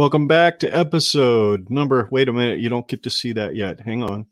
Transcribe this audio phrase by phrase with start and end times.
[0.00, 2.08] Welcome back to episode number.
[2.10, 3.80] Wait a minute, you don't get to see that yet.
[3.80, 4.26] Hang on.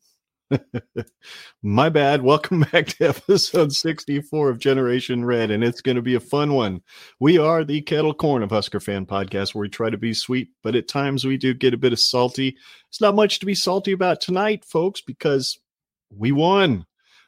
[1.62, 2.22] My bad.
[2.22, 6.54] Welcome back to episode 64 of Generation Red, and it's going to be a fun
[6.54, 6.80] one.
[7.20, 10.48] We are the Kettle Corn of Husker Fan Podcast, where we try to be sweet,
[10.62, 12.56] but at times we do get a bit of salty.
[12.88, 15.60] It's not much to be salty about tonight, folks, because
[16.08, 16.86] we won.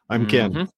[0.09, 0.71] I'm Ken.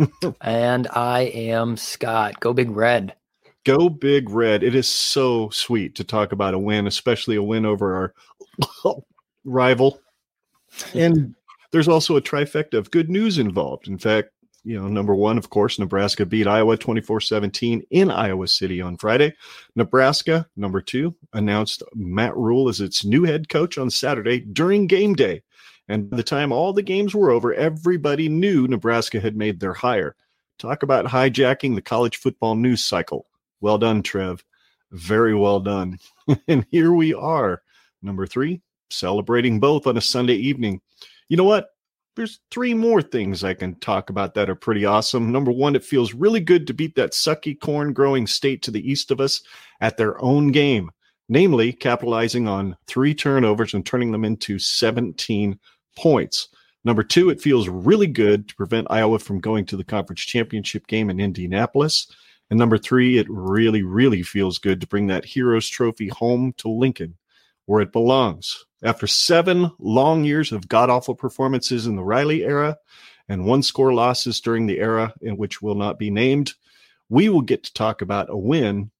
[0.00, 0.30] Mm-hmm.
[0.40, 2.40] and I am Scott.
[2.40, 3.14] Go Big Red.
[3.64, 4.62] Go Big Red.
[4.62, 8.12] It is so sweet to talk about a win, especially a win over
[8.84, 8.94] our
[9.44, 10.00] rival.
[10.94, 11.34] And
[11.72, 13.88] there's also a trifecta of good news involved.
[13.88, 14.30] In fact,
[14.64, 18.96] you know, number one, of course, Nebraska beat Iowa 24 17 in Iowa City on
[18.96, 19.34] Friday.
[19.74, 25.14] Nebraska, number two, announced Matt Rhule as its new head coach on Saturday during game
[25.14, 25.42] day.
[25.88, 29.74] And by the time all the games were over, everybody knew Nebraska had made their
[29.74, 30.14] hire.
[30.58, 33.26] Talk about hijacking the college football news cycle.
[33.60, 34.44] Well done, Trev.
[34.92, 35.98] Very well done.
[36.48, 37.62] and here we are,
[38.02, 40.80] number three, celebrating both on a Sunday evening.
[41.28, 41.68] You know what?
[42.16, 45.30] There's three more things I can talk about that are pretty awesome.
[45.30, 48.90] Number one, it feels really good to beat that sucky corn growing state to the
[48.90, 49.42] east of us
[49.80, 50.90] at their own game,
[51.28, 55.58] namely capitalizing on three turnovers and turning them into 17
[55.96, 56.48] points.
[56.84, 60.86] Number two, it feels really good to prevent Iowa from going to the conference championship
[60.88, 62.08] game in Indianapolis.
[62.50, 66.68] And number three, it really, really feels good to bring that Heroes Trophy home to
[66.68, 67.16] Lincoln,
[67.66, 68.66] where it belongs.
[68.82, 72.76] After seven long years of god awful performances in the Riley era
[73.28, 76.54] and one score losses during the era in which will not be named,
[77.08, 78.90] we will get to talk about a win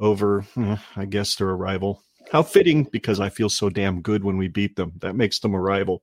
[0.00, 2.02] over, eh, I guess, their rival.
[2.32, 4.92] How fitting because I feel so damn good when we beat them.
[4.98, 6.02] That makes them a rival.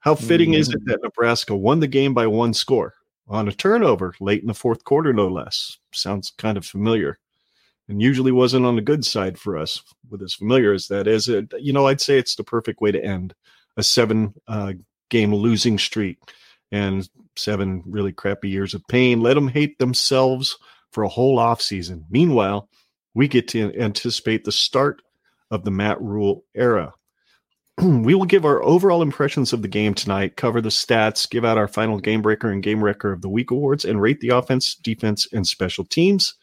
[0.00, 0.60] How fitting mm-hmm.
[0.60, 2.94] is it that Nebraska won the game by one score
[3.30, 5.78] on a turnover late in the fourth quarter, no less?
[5.92, 7.18] Sounds kind of familiar.
[7.88, 11.28] And usually wasn't on the good side for us, with as familiar as that is.
[11.28, 13.34] It, you know, I'd say it's the perfect way to end
[13.76, 14.74] a seven uh,
[15.08, 16.18] game losing streak
[16.70, 19.20] and seven really crappy years of pain.
[19.20, 20.56] Let them hate themselves
[20.92, 22.04] for a whole off season.
[22.10, 22.68] Meanwhile,
[23.14, 25.02] we get to anticipate the start
[25.50, 26.94] of the Matt Rhule era.
[27.82, 31.58] we will give our overall impressions of the game tonight, cover the stats, give out
[31.58, 34.74] our final game breaker and game wrecker of the week awards, and rate the offense,
[34.74, 36.34] defense, and special teams.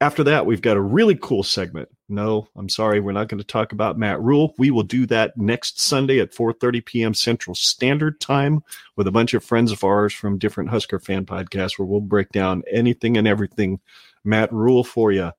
[0.00, 1.88] After that, we've got a really cool segment.
[2.08, 4.54] No, I'm sorry, we're not going to talk about Matt Rhule.
[4.58, 7.14] We will do that next Sunday at 4:30 p.m.
[7.14, 8.62] Central Standard Time
[8.96, 12.30] with a bunch of friends of ours from different Husker fan podcasts, where we'll break
[12.30, 13.80] down anything and everything
[14.22, 15.32] Matt Rhule for you.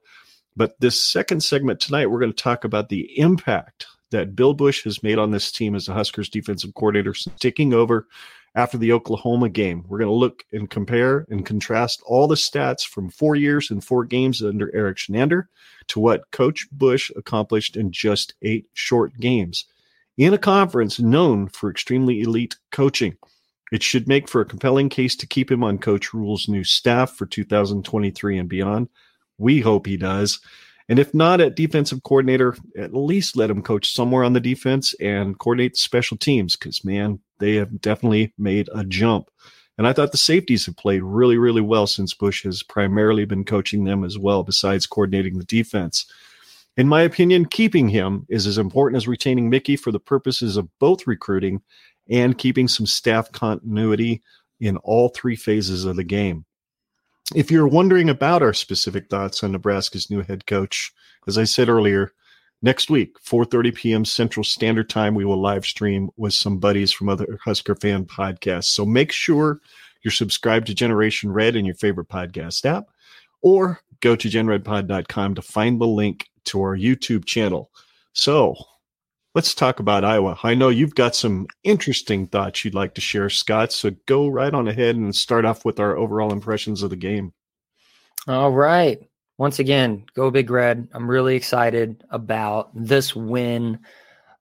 [0.55, 4.83] But this second segment tonight, we're going to talk about the impact that Bill Busch
[4.83, 8.07] has made on this team as the Huskers defensive coordinator since taking over
[8.55, 9.85] after the Oklahoma game.
[9.87, 13.83] We're going to look and compare and contrast all the stats from four years and
[13.83, 15.45] four games under Erik Chinander
[15.89, 19.65] to what Coach Busch accomplished in just eight short games
[20.17, 23.15] in a conference known for extremely elite coaching.
[23.71, 27.11] It should make for a compelling case to keep him on Coach Rhule's new staff
[27.11, 28.89] for 2023 and beyond.
[29.37, 30.39] We hope he does.
[30.89, 34.93] And if not at defensive coordinator, at least let him coach somewhere on the defense
[35.01, 39.29] and coordinate the special teams because, man, they have definitely made a jump.
[39.77, 43.43] And I thought the safeties have played really, really well since Busch has primarily been
[43.43, 46.05] coaching them as well, besides coordinating the defense.
[46.77, 50.69] In my opinion, keeping him is as important as retaining Mickey for the purposes of
[50.79, 51.61] both recruiting
[52.09, 54.21] and keeping some staff continuity
[54.59, 56.45] in all three phases of the game.
[57.35, 60.93] If you're wondering about our specific thoughts on Nebraska's new head coach,
[61.27, 62.13] as I said earlier,
[62.61, 64.05] next week, 4:30 p.m.
[64.05, 68.65] Central Standard Time, we will live stream with some buddies from other Husker fan podcasts.
[68.65, 69.59] So make sure
[70.03, 72.85] you're subscribed to Generation Red in your favorite podcast app,
[73.41, 77.71] or go to genredpod.com to find the link to our YouTube channel.
[78.13, 78.55] So
[79.37, 80.35] let's talk about Iowa.
[80.41, 83.71] I know you've got some interesting thoughts you'd like to share, Scott.
[83.71, 87.33] So go right on ahead and start off with our overall impressions of the game.
[88.27, 88.97] All right.
[89.37, 90.87] Once again, go Big Red.
[90.91, 93.77] I'm really excited about this win.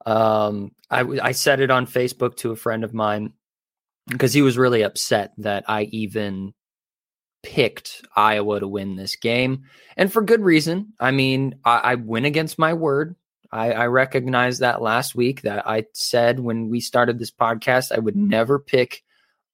[0.07, 3.35] Um, I, I said it on Facebook to a friend of mine
[4.09, 6.55] because he was really upset that I even
[7.43, 9.65] picked Iowa to win this game.
[9.95, 10.95] And for good reason.
[10.99, 13.15] I mean, I, I went against my word.
[13.53, 17.99] I, I recognized that last week that I said when we started this podcast, I
[17.99, 19.03] would never pick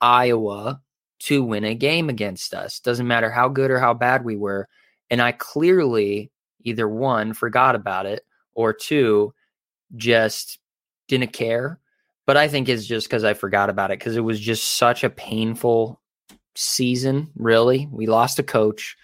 [0.00, 0.80] Iowa
[1.20, 2.80] to win a game against us.
[2.80, 4.68] Doesn't matter how good or how bad we were.
[5.10, 6.30] And I clearly
[6.64, 8.24] either one, forgot about it,
[8.54, 9.34] or two,
[9.96, 10.58] just
[11.08, 11.78] didn't care.
[12.26, 15.04] But I think it's just because I forgot about it because it was just such
[15.04, 16.00] a painful
[16.54, 17.88] season, really.
[17.90, 18.96] We lost a coach.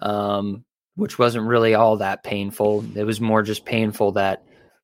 [0.00, 0.64] Um,
[0.96, 2.84] which wasn't really all that painful.
[2.94, 4.42] It was more just painful that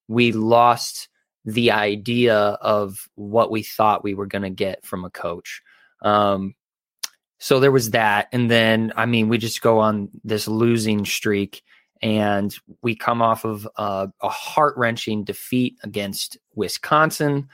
[0.09, 1.09] we lost
[1.45, 5.63] the idea of what we thought we were going to get from a coach.
[6.03, 6.55] Um,
[7.39, 8.29] so there was that.
[8.33, 11.63] And then, I mean, we just go on this losing streak
[12.01, 17.49] and we come off of a heart wrenching defeat against Wisconsin.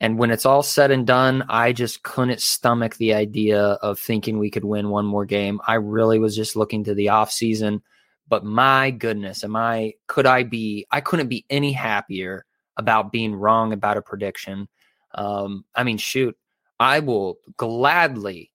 [0.00, 4.38] And when it's all said and done, I just couldn't stomach the idea of thinking
[4.38, 5.60] we could win one more game.
[5.66, 7.82] I really was just looking to the off season.
[8.32, 12.46] But my goodness, am I could I be I couldn't be any happier
[12.78, 14.68] about being wrong about a prediction.
[15.14, 16.34] Um, I mean, shoot,
[16.80, 18.50] I will gladly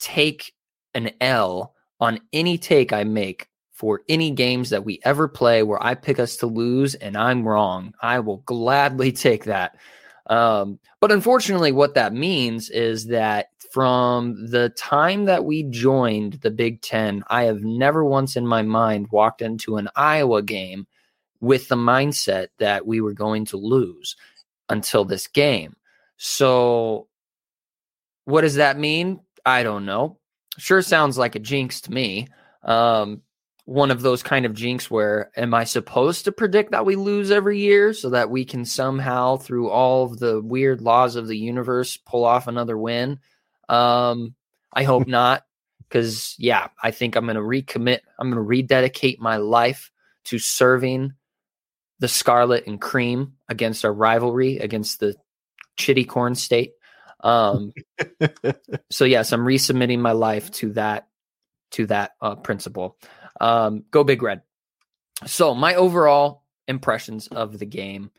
[0.00, 0.54] take
[0.94, 5.84] an L on any take I make for any games that we ever play where
[5.84, 7.92] I pick us to lose and I'm wrong.
[8.00, 9.76] I will gladly take that.
[10.28, 16.50] Um, but unfortunately, what that means is that from the time that we joined the
[16.50, 20.86] Big Ten, I have never once in my mind walked into an Iowa game
[21.40, 24.14] with the mindset that we were going to lose
[24.68, 25.74] until this game.
[26.18, 27.08] So,
[28.26, 29.20] what does that mean?
[29.44, 30.18] I don't know.
[30.58, 32.28] Sure sounds like a jinx to me.
[32.62, 33.22] Um,
[33.64, 37.30] one of those kind of jinx where am I supposed to predict that we lose
[37.30, 41.38] every year so that we can somehow, through all of the weird laws of the
[41.38, 43.18] universe, pull off another win?
[43.68, 44.34] Um,
[44.72, 45.44] I hope not,
[45.88, 48.00] because yeah, I think I'm going to recommit.
[48.18, 49.90] I'm going to rededicate my life
[50.24, 51.14] to serving
[51.98, 55.14] the Scarlet and Cream against our rivalry against the
[55.76, 56.72] Chitty Corn State.
[57.20, 57.72] Um,
[58.90, 61.06] so yes, I'm resubmitting my life to that
[61.72, 62.96] to that uh, principle.
[63.40, 64.42] Um, go Big Red.
[65.26, 68.10] So, my overall impressions of the game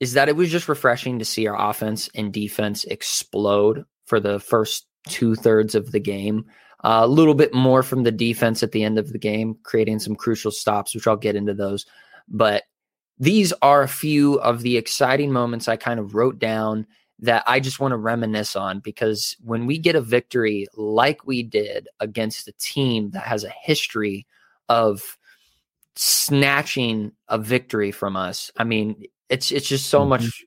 [0.00, 4.40] is that it was just refreshing to see our offense and defense explode for the
[4.40, 6.44] first two thirds of the game.
[6.84, 10.00] Uh, a little bit more from the defense at the end of the game, creating
[10.00, 11.86] some crucial stops, which I'll get into those.
[12.28, 12.64] But
[13.18, 16.86] these are a few of the exciting moments I kind of wrote down
[17.20, 21.44] that I just want to reminisce on because when we get a victory like we
[21.44, 24.26] did against a team that has a history
[24.68, 25.16] of
[25.94, 30.10] snatching a victory from us, I mean, it's it's just so mm-hmm.
[30.10, 30.44] much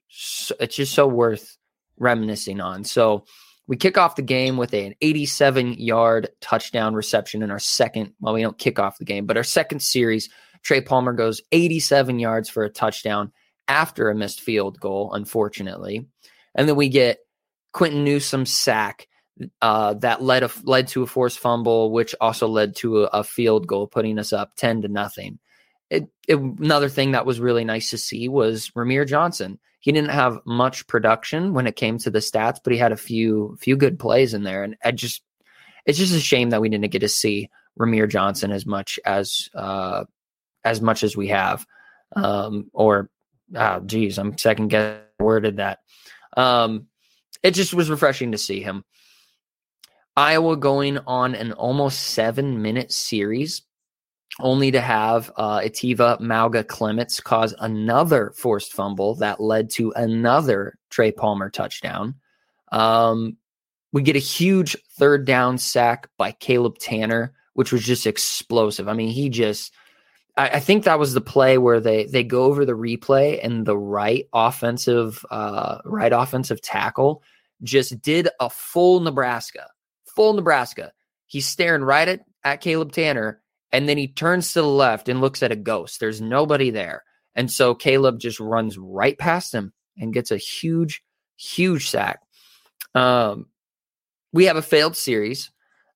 [0.60, 1.58] it's just so worth
[1.98, 2.84] reminiscing on.
[2.84, 3.26] So
[3.68, 8.14] we kick off the game with an 87 yard touchdown reception in our second.
[8.20, 10.30] Well, we don't kick off the game, but our second series,
[10.64, 13.32] Trey Palmer goes 87 yards for a touchdown
[13.68, 16.08] after a missed field goal, unfortunately.
[16.54, 17.20] And then we get
[17.74, 19.08] Quinton Newsome sack
[19.62, 23.24] uh, that led a, led to a forced fumble, which also led to a, a
[23.24, 25.40] field goal, putting us up ten to nothing.
[25.90, 29.60] It, it, another thing that was really nice to see was Rahmir Johnson.
[29.86, 32.98] He didn't have much production when it came to the stats, but he had a
[32.98, 35.22] few few good plays in there, and I just
[35.86, 39.48] it's just a shame that we didn't get to see Rahmir Johnson as much as
[39.54, 40.06] uh,
[40.64, 41.68] as much as we have.
[42.16, 43.12] Um, or,
[43.54, 45.82] oh, geez, I'm second guess worded that.
[46.36, 46.88] Um,
[47.44, 48.86] it just was refreshing to see him.
[50.18, 53.62] Iowa going on an almost seven minute series,
[54.40, 60.78] only to have uh, Eteva Mauga Clements cause another forced fumble that led to another
[60.90, 62.16] Trey Palmer touchdown.
[62.72, 63.38] Um,
[63.94, 68.90] we get a huge third down sack by Caleb Tannor, which was just explosive.
[68.90, 69.72] I mean, he just
[70.36, 73.66] I, I, think that was the play where they they go over the replay and
[73.66, 77.24] the right offensive uh, right offensive tackle
[77.64, 79.68] just did a full Nebraska,
[80.16, 80.92] full Nebraska.
[81.26, 83.38] He's staring right at, at Caleb Tannor,
[83.76, 86.00] and then he turns to the left and looks at a ghost.
[86.00, 87.04] There's nobody there.
[87.36, 91.04] And so Caleb just runs right past him and gets a huge,
[91.36, 92.22] huge sack.
[92.94, 93.48] Um,
[94.32, 95.52] we have a failed series,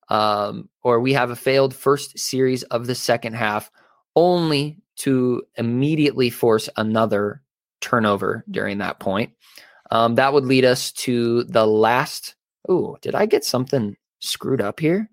[0.10, 3.72] um, or we have a failed first series of the second half
[4.14, 7.42] only to immediately force another
[7.80, 9.32] turnover during that point.
[9.90, 12.36] Um, that would lead us to the last.
[12.68, 15.10] Oh, did I get something screwed up here?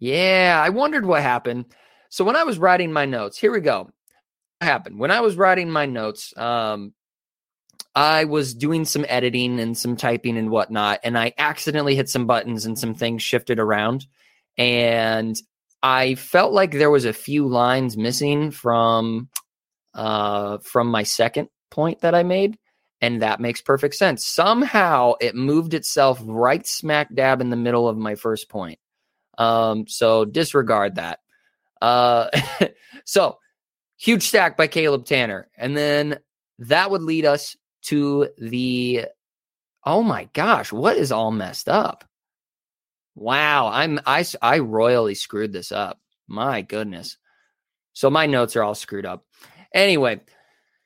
[0.00, 1.66] Yeah, I wondered what happened.
[2.08, 3.90] So when I was writing my notes, here we go.
[4.58, 6.36] What happened when I was writing my notes?
[6.36, 6.94] Um,
[7.94, 12.26] I was doing some editing and some typing and whatnot, and I accidentally hit some
[12.26, 14.06] buttons and some things shifted around.
[14.56, 15.40] And
[15.82, 19.28] I felt like there was a few lines missing from
[19.94, 22.58] uh, from my second point that I made,
[23.00, 24.24] and that makes perfect sense.
[24.24, 28.78] Somehow it moved itself right smack dab in the middle of my first point.
[29.40, 31.20] Um, so disregard that.
[31.82, 32.28] Uh,
[33.04, 33.38] so
[33.98, 36.18] huge stack by Caleb Tannor, and then
[36.60, 37.56] that would lead us
[37.86, 39.06] to the.
[39.84, 42.04] Oh my gosh, what is all messed up?
[43.14, 46.00] Wow, I'm I I royally screwed this up.
[46.28, 47.16] My goodness.
[47.94, 49.24] So my notes are all screwed up.
[49.74, 50.20] Anyway,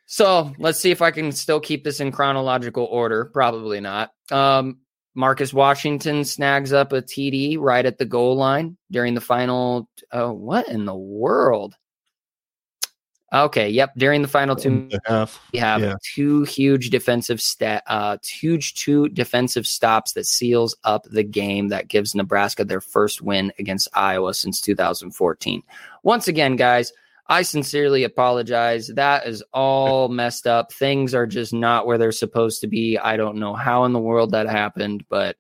[0.07, 3.27] So let's see if I can still keep this in chronological order.
[3.27, 4.13] Probably not.
[4.31, 4.79] Um,
[5.15, 9.89] Marcus Washington snags up a TD right at the goal line during the final.
[10.11, 11.75] Uh, what in the world?
[13.33, 13.91] Okay, yep.
[13.97, 15.97] During the final two half, we have yeah.
[16.15, 21.89] two huge defensive stat, uh, huge two defensive stops that seals up the game that
[21.89, 25.65] gives Nebraska their first win against Iowa since 2014.
[26.05, 26.93] Once again, guys,
[27.27, 28.89] I sincerely apologize.
[28.89, 30.73] That is all messed up.
[30.73, 32.99] Things are just not where they're supposed to be.
[32.99, 35.37] I don't know how in the world that happened, but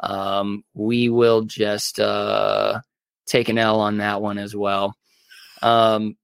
[0.00, 2.80] um, we will just uh,
[3.26, 4.96] take an L on that one as well.
[5.60, 6.16] Um,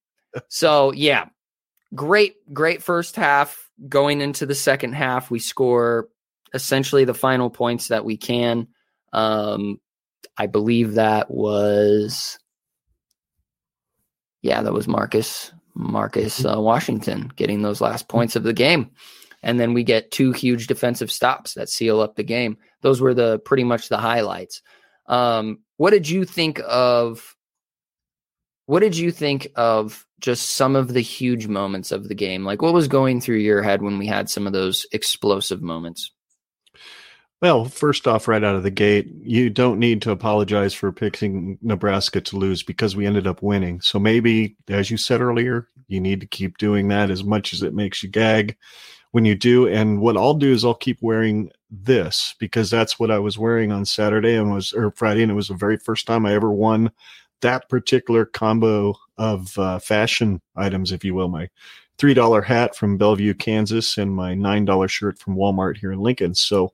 [0.49, 1.27] so yeah,
[1.95, 3.69] great, great first half.
[3.89, 6.09] Going into the second half, we score
[6.53, 8.69] essentially the final points that we can.
[9.13, 9.81] Um,
[10.37, 12.39] I believe that was,
[14.43, 16.59] yeah, that was Marcus Marcus mm-hmm.
[16.59, 18.91] uh, Washington getting those last points of the game,
[19.43, 22.59] and then we get two huge defensive stops that seal up the game.
[22.83, 24.63] Those were the pretty much the highlights.
[25.07, 27.37] Um, what did you think of
[28.67, 32.45] what did you think of just some of the huge moments of the game?
[32.45, 36.13] Like what was going through your head when we had some of those explosive moments?
[37.43, 41.59] Well, first off, right out of the gate, you don't need to apologize for picking
[41.63, 43.81] Nebraska to lose because we ended up winning.
[43.81, 47.63] So maybe, as you said earlier, you need to keep doing that as much as
[47.63, 48.57] it makes you gag
[49.13, 49.67] when you do.
[49.67, 53.73] And what I'll do is I'll keep wearing this because that's what I was wearing
[53.73, 56.53] on Saturday and was or Friday, and it was the very first time I ever
[56.53, 56.91] won
[57.41, 61.49] that particular combo of uh, fashion items, if you will, my
[61.97, 66.01] three dollar hat from Bellevue, Kansas, and my nine dollar shirt from Walmart here in
[66.01, 66.35] Lincoln.
[66.35, 66.73] So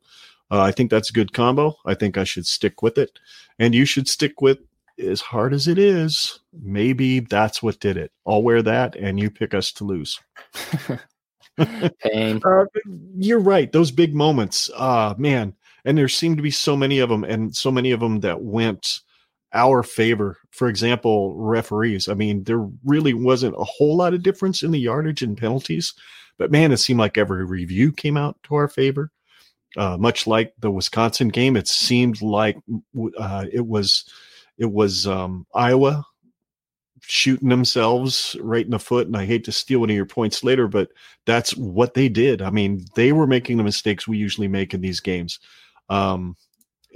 [0.51, 1.77] uh, I think that's a good combo.
[1.85, 3.19] I think I should stick with it,
[3.59, 4.59] and you should stick with
[4.99, 6.41] as hard as it is.
[6.53, 8.13] Maybe that's what did it.
[8.27, 10.21] I'll wear that, and you pick us to lose.
[12.01, 12.41] Pain.
[12.45, 12.65] Uh,
[13.17, 13.73] you're right.
[13.73, 17.55] Those big moments, uh, man, and there seemed to be so many of them, and
[17.55, 19.01] so many of them that went
[19.53, 20.39] our favor.
[20.51, 22.09] For example, referees.
[22.09, 25.95] I mean, there really wasn't a whole lot of difference in the yardage and penalties,
[26.39, 29.11] but man, it seemed like every review came out to our favor.
[29.77, 32.57] Uh, much like the Wisconsin game, it seemed like
[33.19, 34.05] uh, it was
[34.59, 36.05] it was um, Iowa
[37.03, 39.07] shooting themselves right in the foot.
[39.07, 40.89] And I hate to steal one of your points later, but
[41.25, 42.43] that's what they did.
[42.43, 45.39] I mean, they were making the mistakes we usually make in these games.
[45.89, 46.37] Um,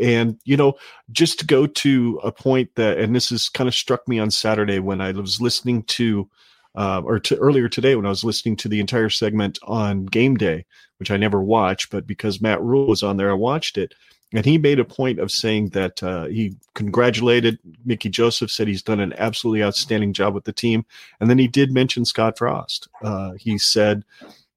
[0.00, 0.74] and, you know,
[1.12, 4.30] just to go to a point that, and this has kind of struck me on
[4.30, 6.28] Saturday when I was listening to,
[6.74, 10.36] uh, or to earlier today when I was listening to the entire segment on game
[10.36, 10.64] day,
[10.98, 13.94] which I never watch, but because Matt Rhule was on there, I watched it.
[14.32, 18.82] And he made a point of saying that uh, he congratulated Mickey Joseph, said he's
[18.82, 20.84] done an absolutely outstanding job with the team.
[21.18, 22.88] And then he did mention Scott Frost.
[23.02, 24.04] Uh, he said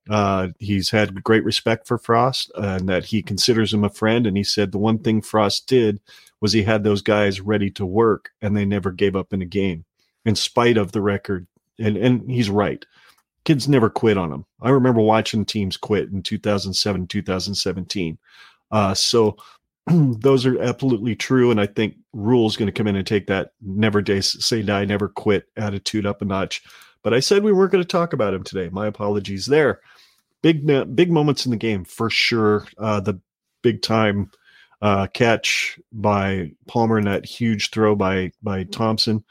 [0.10, 4.28] uh, he's had great respect for Frost and that he considers him a friend.
[4.28, 6.00] And he said the one thing Frost did
[6.40, 9.46] was he had those guys ready to work and they never gave up in a
[9.46, 9.86] game
[10.26, 11.48] in spite of the record.
[11.80, 12.86] And, and he's right.
[13.46, 14.46] Kids never quit on them.
[14.62, 18.18] I remember watching teams quit in 2007, 2017.
[18.72, 19.38] Uh, so
[19.88, 21.52] those are absolutely true.
[21.52, 24.86] And I think Rhule's going to come in and take that never day, say die,
[24.86, 26.64] never quit attitude up a notch.
[27.04, 28.70] But I said we weren't going to talk about him today.
[28.70, 29.82] My apologies there.
[30.42, 30.66] Big
[30.96, 32.66] big moments in the game for sure.
[32.78, 33.20] Uh, the
[33.62, 34.30] big time
[34.82, 39.24] uh, catch by Palmer and that huge throw by by Thompson.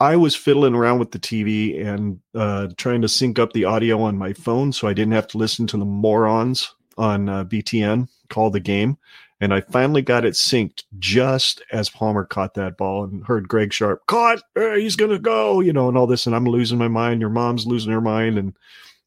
[0.00, 4.00] I was fiddling around with the TV and uh, trying to sync up the audio
[4.00, 8.08] on my phone so I didn't have to listen to the morons on uh, BTN
[8.28, 8.96] call the game
[9.40, 13.72] and I finally got it synced just as Palmer caught that ball and heard Greg
[13.72, 14.42] Sharpe caught.
[14.54, 17.20] Hey, he's gonna go, you know, and all this, and I'm losing my mind.
[17.20, 18.54] Your mom's losing her mind, and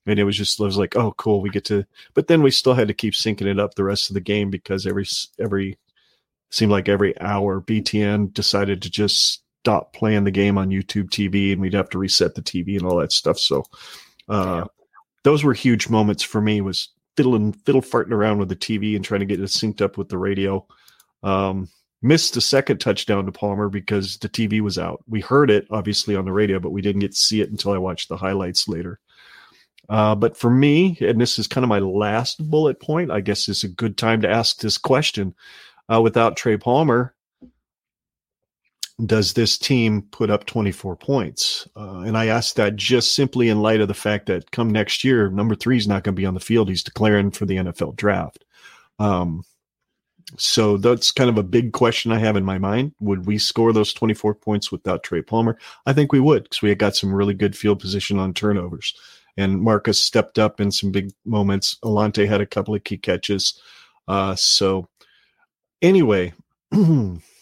[0.08, 1.86] and it was just I was like, oh, cool, we get to.
[2.16, 4.50] But then we still had to keep syncing it up the rest of the game
[4.50, 5.06] because every
[5.40, 5.78] every
[6.50, 11.52] seemed like every hour BTN decided to just stop playing the game on YouTube TV,
[11.52, 13.40] and we'd have to reset the TV and all that stuff.
[13.40, 13.64] So.
[14.30, 14.66] Uh,
[15.24, 19.04] those were huge moments for me was fiddling fiddle farting around with the TV and
[19.04, 20.66] trying to get it synced up with the radio.
[21.22, 21.70] Um,
[22.02, 25.04] missed the second touchdown to Palmer because the TV was out.
[25.08, 27.72] We heard it obviously on the radio, but we didn't get to see it until
[27.72, 29.00] I watched the highlights later.
[29.90, 33.50] Uh, but for me, and this is kind of my last bullet point, I guess
[33.50, 35.36] is a good time to ask this question.
[35.94, 37.14] Uh, without Trey Palmer,
[39.06, 41.68] does this team put up 24 points?
[41.76, 45.04] Uh, and I ask that just simply in light of the fact that come next
[45.04, 46.70] year, number three is not going to be on the field.
[46.70, 48.46] He's declaring for the NFL draft.
[49.00, 49.44] Um,
[50.38, 52.94] so that's kind of a big question I have in my mind.
[53.00, 55.58] Would we score those 24 points without Trey Palmer?
[55.86, 58.96] I think we would because we had got some really good field position on turnovers.
[59.36, 61.78] and Marcus stepped up in some big moments.
[61.84, 63.60] Alante had a couple of key catches.
[64.08, 64.88] Uh, so
[65.82, 66.34] anyway,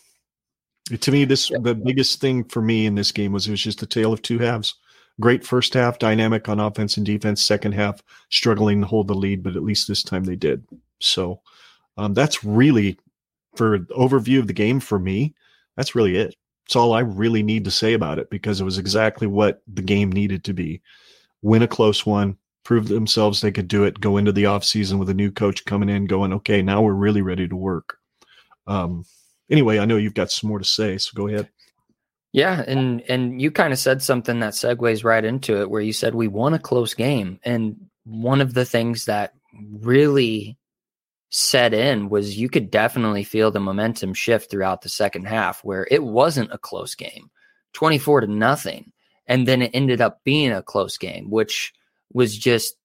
[0.97, 3.83] to me, this the biggest thing for me in this game was it was just
[3.83, 4.75] a tale of two halves.
[5.19, 7.41] Great first half, dynamic on offense and defense.
[7.41, 10.65] Second half, struggling to hold the lead, but at least this time they did.
[10.99, 11.41] So
[11.97, 12.97] um, that's really
[13.55, 15.35] for overview of the game for me.
[15.75, 16.35] That's really it.
[16.65, 19.81] It's all I really need to say about it because it was exactly what the
[19.81, 20.81] game needed to be.
[21.41, 25.09] Win a close one, prove themselves they could do it, go into the offseason with
[25.09, 27.97] a new coach coming in, going, okay, now we're really ready to work.
[28.67, 29.03] Um,
[29.51, 31.49] anyway, I know you've got some more to say, so go ahead.
[32.33, 35.91] Yeah, and and you kind of said something that segues right into it, where you
[35.91, 40.57] said we won a close game, and one of the things that really
[41.29, 45.85] set in was you could definitely feel the momentum shift throughout the second half, where
[45.91, 47.29] it wasn't a close game,
[47.73, 48.93] twenty four to nothing,
[49.27, 51.73] and then it ended up being a close game, which
[52.13, 52.75] was just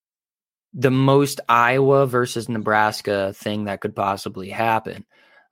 [0.74, 5.06] the most Iowa versus Nebraska thing that could possibly happen.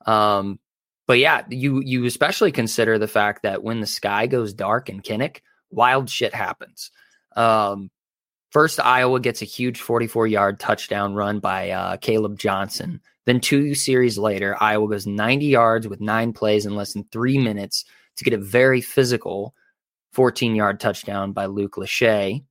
[0.04, 0.58] Um,
[1.06, 5.00] but yeah, you you especially consider the fact that when the sky goes dark in
[5.00, 5.38] Kinnick,
[5.70, 6.90] wild shit happens.
[7.36, 7.90] Um,
[8.50, 13.00] first, Iowa gets a huge 44 yard touchdown run by uh, Kaleb Johnson.
[13.26, 17.38] Then two series later, Iowa goes 90 yards with nine plays in less than three
[17.38, 17.84] minutes
[18.16, 19.54] to get a very physical
[20.12, 22.44] 14 yard touchdown by Luke Lachey.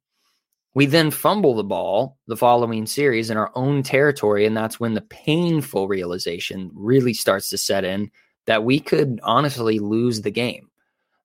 [0.75, 4.95] We then fumble the ball the following series in our own territory, and that's when
[4.95, 8.09] the painful realization really starts to set in
[8.45, 10.69] that we could honestly lose the game.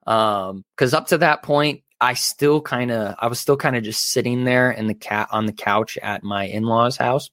[0.04, 3.82] Because um, up to that point, I still kind of, I was still kind of
[3.82, 7.30] just sitting there in the cat on the couch at my in laws' house,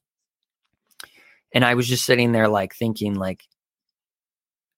[1.54, 3.43] and I was just sitting there like thinking, like,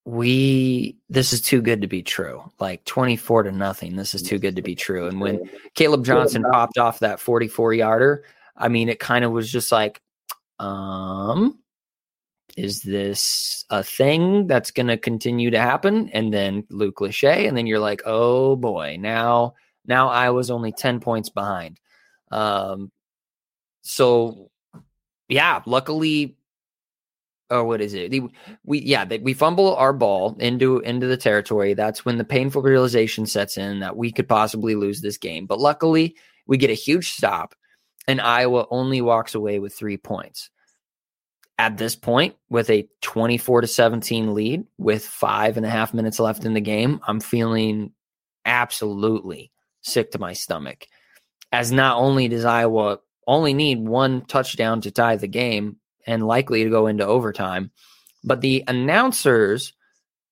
[0.08, 2.42] we this is too good to be true.
[2.60, 3.98] Like 24 to nothing.
[3.98, 5.08] This is too good to be true.
[5.08, 8.24] And when Kaleb Johnson popped off that 44 yarder,
[8.56, 10.02] I mean it kind of was just like
[10.60, 11.60] um
[12.56, 16.10] is this a thing that's going to continue to happen?
[16.10, 19.56] And then Luke Lachey, and then you're like, oh boy, now
[19.86, 21.80] now I was only 10 points behind.
[22.32, 22.92] Um,
[23.82, 24.52] so
[25.30, 26.38] yeah, luckily
[27.50, 28.12] or what is it?
[28.66, 31.74] We yeah, we fumble our ball into into the territory.
[31.74, 35.46] That's when the painful realization sets in that we could possibly lose this game.
[35.46, 37.56] But luckily, we get a huge stop,
[38.08, 40.50] and Iowa only walks away with three points.
[41.60, 46.20] At this point, with a twenty-four to seventeen lead, with five and a half minutes
[46.20, 47.94] left in the game, I'm feeling
[48.46, 50.86] absolutely sick to my stomach.
[51.52, 56.64] As not only does Iowa only need one touchdown to tie the game, and likely
[56.64, 57.72] to go into overtime.
[58.24, 59.74] But the announcers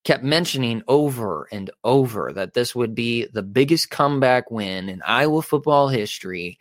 [0.04, 5.42] kept mentioning over and over that this would be the biggest comeback win in Iowa
[5.42, 6.60] football history.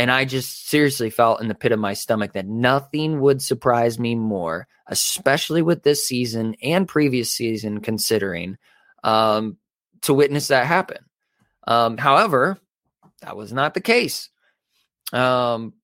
[0.00, 3.98] And I just seriously felt in the pit of my stomach that nothing would surprise
[3.98, 8.56] me more, especially with this season and previous season considering,
[9.04, 9.58] um,
[10.02, 11.04] to witness that happen.
[11.66, 12.58] Um, however,
[13.20, 14.30] that was not the case.
[15.12, 15.74] Um,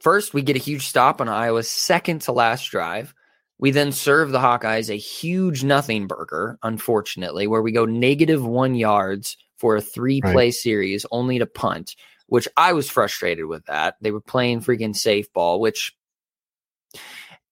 [0.00, 3.14] First, we get a huge stop on Iowa's second to last drive.
[3.56, 8.74] We then serve the Hawkeyes a huge nothing burger, unfortunately, where we go negative one
[8.74, 10.54] yards for a three play right.
[10.54, 13.96] series only to punt, which I was frustrated with that.
[14.00, 15.94] They were playing freaking safe ball, which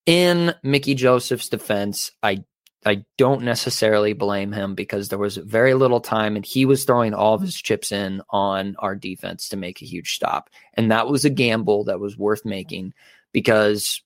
[0.07, 2.45] in Mickey Joseph's defense, I
[2.85, 7.15] I don't necessarily blame him because there was very little time and he was throwing
[7.15, 10.51] all of his chips in on our defense to make a huge stop.
[10.75, 12.93] And that was a gamble that was worth making
[13.33, 14.03] because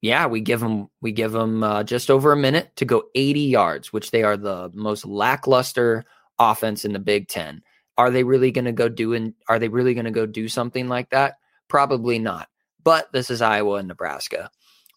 [0.00, 3.40] yeah, we give them we give them uh, just over a minute to go 80
[3.40, 6.04] yards, which they are the most lackluster
[6.38, 7.62] offense in the Big 10.
[8.00, 10.48] Are they really going to go do and are they really going to go do
[10.48, 11.34] something like that?
[11.68, 12.48] Probably not.
[12.82, 14.50] But this is Iowa and Nebraska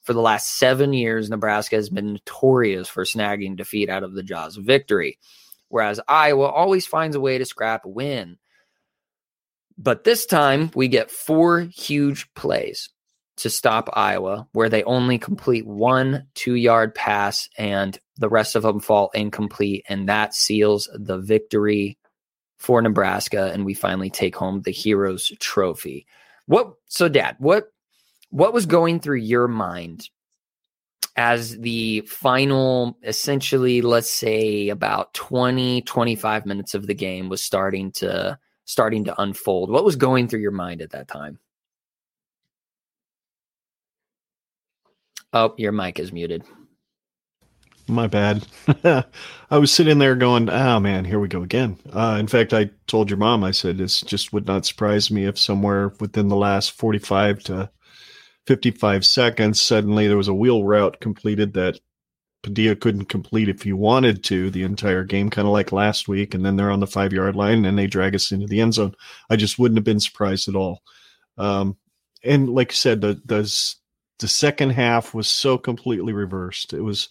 [0.03, 4.23] for the last seven years, Nebraska has been notorious for snagging defeat out of the
[4.23, 5.17] jaws of victory,
[5.69, 8.37] whereas Iowa always finds a way to scrap a win.
[9.77, 12.89] But this time, we get four huge plays
[13.37, 18.61] to stop Iowa, where they only complete one two yard pass and the rest of
[18.61, 19.85] them fall incomplete.
[19.89, 21.97] And that seals the victory
[22.63, 23.51] for Nebraska.
[23.53, 26.07] And we finally take home the Heroes Trophy.
[26.45, 27.67] What, so, Dad, what
[28.29, 30.09] what was going through your mind
[31.15, 37.91] as the final essentially let's say about 20 25 minutes of the game was starting
[37.91, 41.37] to starting to unfold what was going through your mind at that time
[45.33, 46.43] oh your mic is muted
[47.87, 48.47] My bad.
[48.83, 52.69] I was sitting there going, "Oh man, here we go again." Uh, in fact, I
[52.87, 53.43] told your mom.
[53.43, 57.69] I said this just would not surprise me if somewhere within the last forty-five to
[58.47, 61.79] fifty-five seconds, suddenly there was a wheel route completed that
[62.41, 66.33] Padilla couldn't complete if he wanted to the entire game, kind of like last week.
[66.33, 68.93] And then they're on the five-yard line and they drag us into the end zone.
[69.29, 70.83] I just wouldn't have been surprised at all.
[71.37, 71.77] Um,
[72.23, 73.75] and like I said, the the
[74.19, 76.73] the second half was so completely reversed.
[76.73, 77.09] It was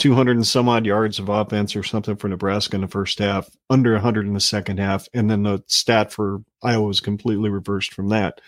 [0.00, 3.48] 200 and some odd yards of offense or something for Nebraska in the first half,
[3.68, 7.94] under 100 in the second half, and then the stat for Iowa was completely reversed
[7.94, 8.40] from that.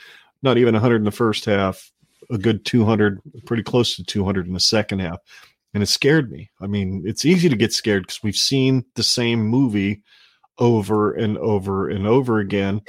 [0.43, 1.93] Not even 100 in the first half,
[2.31, 5.19] a good 200, pretty close to 200 in the second half.
[5.75, 6.51] And it scared me.
[6.61, 10.03] I mean, it's easy to get scared because we've seen the same movie
[10.59, 12.83] over and over and over again,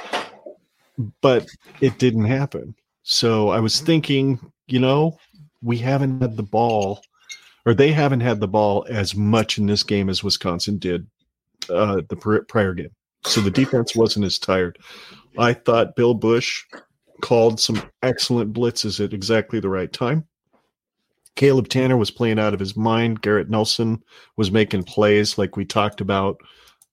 [1.21, 1.47] but
[1.82, 2.76] it didn't happen.
[3.04, 5.17] So I was thinking, you know,
[5.62, 7.02] we haven't had the ball
[7.65, 11.08] or they haven't had the ball as much in this game as Wisconsin did
[11.69, 12.91] uh, the prior game.
[13.26, 14.78] So the defense wasn't as tired.
[15.38, 16.63] I thought Bill Busch
[17.21, 20.28] called some excellent blitzes at exactly the right time.
[21.36, 23.21] Caleb Tannor was playing out of his mind.
[23.21, 24.04] Garrett Nelson
[24.38, 26.38] was making plays like we talked about.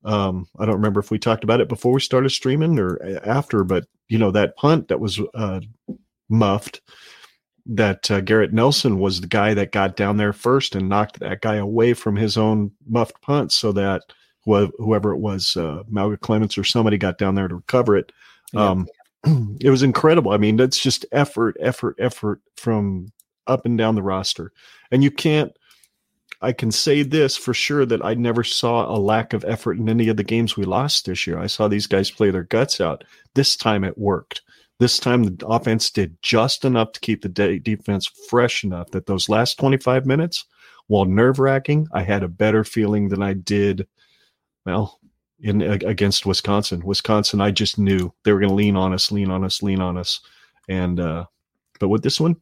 [0.04, 3.64] Um, I don't remember if we talked about it before we started streaming or after,
[3.64, 5.60] but you know that punt that was uh,
[6.30, 6.80] muffed
[7.72, 11.40] that uh, Garrett Nelson was the guy that got down there first and knocked that
[11.40, 14.02] guy away from his own muffed punt so that
[14.44, 18.10] wh- whoever it was, uh, Mauga Clements or somebody got down there to recover it.
[18.52, 18.70] Yeah.
[18.70, 18.88] Um,
[19.60, 20.32] it was incredible.
[20.32, 23.12] I mean, that's just effort, effort, effort from
[23.46, 24.52] up and down the roster.
[24.90, 25.52] And you can't,
[26.42, 29.88] I can say this for sure that I never saw a lack of effort in
[29.88, 31.38] any of the games we lost this year.
[31.38, 33.04] I saw these guys play their guts out.
[33.34, 34.42] This time it worked.
[34.80, 39.04] This time, the offense did just enough to keep the de- defense fresh enough that
[39.04, 40.46] those last 25 minutes,
[40.86, 43.86] while nerve wracking, I had a better feeling than I did,
[44.64, 44.98] well,
[45.38, 46.82] in against Wisconsin.
[46.82, 49.82] Wisconsin, I just knew they were going to lean on us, lean on us, lean
[49.82, 50.20] on us.
[50.66, 51.26] And, uh,
[51.78, 52.36] but with this one,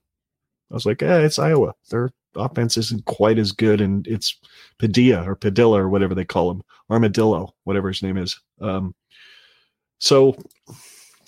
[0.70, 1.74] I was like, eh, it's Iowa.
[1.90, 4.38] Their offense isn't quite as good, and it's
[4.79, 8.38] Padilla or Padilla or whatever they call him, Armadillo, whatever his name is.
[8.61, 8.94] Um,
[9.98, 10.37] so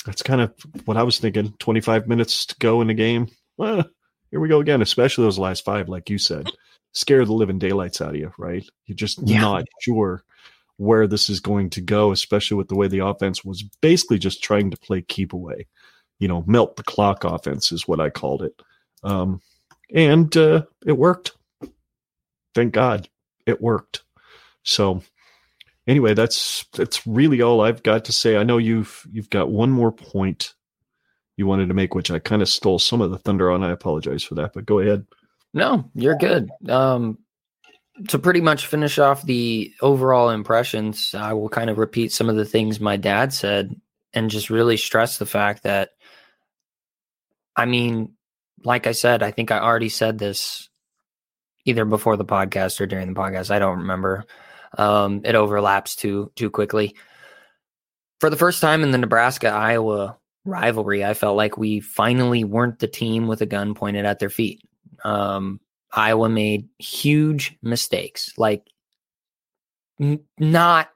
[0.04, 0.52] that's kind of
[0.84, 1.52] what I was thinking.
[1.58, 3.28] 25 minutes to go in the game.
[3.56, 3.84] Well,
[4.30, 6.48] here we go again, especially those last five, like you said.
[6.92, 8.64] Scare the living daylights out of you, right?
[8.86, 9.40] You're just yeah.
[9.40, 10.24] not sure
[10.76, 14.42] where this is going to go, especially with the way the offense was basically just
[14.42, 15.66] trying to play keep away.
[16.18, 18.60] You know, melt the clock offense is what I called it.
[19.02, 19.40] Um,
[19.94, 21.32] and uh, it worked.
[22.54, 23.08] Thank God
[23.46, 24.02] it worked.
[24.62, 25.02] So
[25.87, 28.37] anyway, that's that's really all I've got to say.
[28.37, 30.55] I know you've you've got one more point
[31.37, 33.62] you wanted to make, which I kind of stole some of the thunder on.
[33.62, 35.07] I apologize for that, but go ahead.
[35.55, 36.51] No, you're good.
[36.69, 37.19] Um,
[38.09, 42.37] to pretty much finish off the overall impressions, I will kind of repeat some of
[42.37, 43.75] the things my dad said
[44.12, 45.90] and just really stress the fact that,
[47.57, 48.14] I mean,
[48.64, 50.69] like I said, I think I already said this
[51.64, 53.51] either before the podcast or during the podcast.
[53.51, 54.25] I don't remember.
[54.76, 56.94] Um, it overlaps too too quickly.
[58.20, 62.78] For the first time in the Nebraska Iowa rivalry, I felt like we finally weren't
[62.78, 64.62] the team with a gun pointed at their feet.
[65.04, 65.61] Um,
[65.92, 68.62] Iowa made huge mistakes, like
[70.00, 70.90] n- not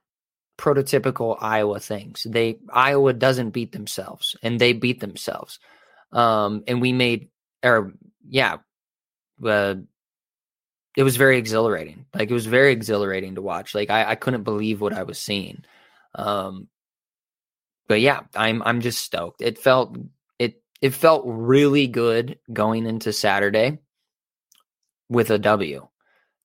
[0.58, 2.26] prototypical Iowa things.
[2.28, 5.58] They Iowa doesn't beat themselves, and they beat themselves.
[6.12, 7.28] Um, and we made,
[7.64, 7.92] or
[8.28, 8.58] yeah,
[9.44, 9.74] uh,
[10.96, 12.06] it was very exhilarating.
[12.14, 13.74] Like it was very exhilarating to watch.
[13.74, 15.64] Like I, I couldn't believe what I was seeing.
[16.14, 16.68] Um,
[17.88, 19.42] but yeah, I'm I'm just stoked.
[19.42, 19.96] It felt
[20.38, 23.78] it it felt really good going into Saturday
[25.08, 25.86] with a W,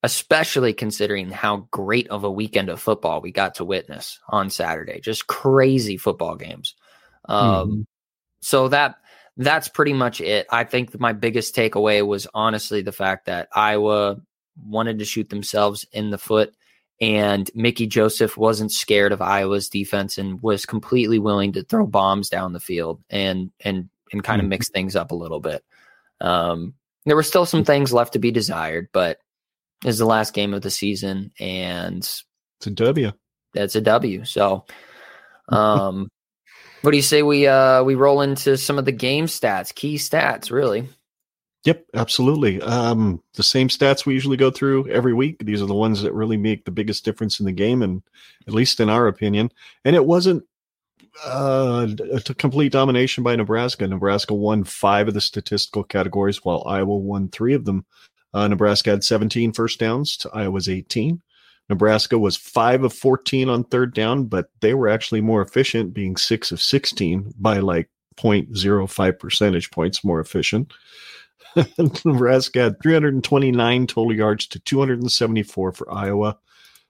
[0.04, 5.00] especially considering how great of a weekend of football we got to witness on Saturday.
[5.00, 6.76] Just crazy football games.
[7.26, 7.82] Um, mm-hmm.
[8.42, 8.96] so that
[9.38, 10.48] that's pretty much it.
[10.50, 14.18] I think my biggest takeaway was honestly the fact that Iowa
[14.66, 16.54] wanted to shoot themselves in the foot.
[17.02, 22.30] And Mickey Joseph wasn't scared of Iowa's defense and was completely willing to throw bombs
[22.30, 24.50] down the field and and and kind of mm-hmm.
[24.50, 25.64] mix things up a little bit.
[26.20, 26.74] Um,
[27.06, 29.20] there were still some things left to be desired, but
[29.86, 33.14] it's the last game of the season, and it's a W.
[33.54, 34.26] That's a W.
[34.26, 34.66] So,
[35.50, 36.10] um,
[36.82, 39.96] what do you say we uh we roll into some of the game stats, key
[39.96, 40.88] stats, really?
[41.66, 42.62] Yep, absolutely.
[42.62, 45.44] Um, the same stats we usually go through every week.
[45.44, 48.02] These are the ones that really make the biggest difference in the game, and
[48.48, 49.52] at least in our opinion.
[49.84, 50.44] And it wasn't
[51.26, 53.86] uh, a complete domination by Nebraska.
[53.88, 57.86] Nebraska won five of the statistical categories, while Iowa won three of them.
[58.34, 61.22] Uh, Nebraska had 17 first downs to Iowa's 18.
[61.70, 66.16] Nebraska was 5 of 14 on third down, but they were actually more efficient, being
[66.16, 70.74] 6 of 16 by like 0.05 percentage points more efficient.
[72.06, 76.38] Nebraska had 329 total yards to 274 for Iowa,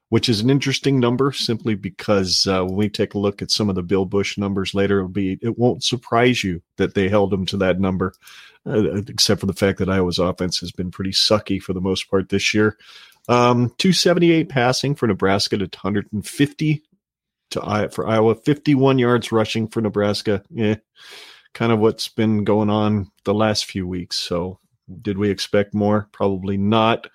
[0.10, 3.69] which is an interesting number simply because uh, when we take a look at some
[3.69, 7.32] of the Bill Busch numbers later, it'll be it won't surprise you that they held
[7.32, 8.13] them to that number,
[8.65, 12.10] uh, except for the fact that Iowa's offense has been pretty sucky for the most
[12.10, 12.78] part this year.
[13.28, 16.84] Um, 278 passing for Nebraska to 150
[17.52, 20.43] to for Iowa, 51 yards rushing for Nebraska.
[20.50, 20.76] Yeah,
[21.54, 24.16] kind of what's been going on the last few weeks.
[24.16, 24.60] So,
[25.02, 26.08] did we expect more?
[26.12, 27.06] Probably not.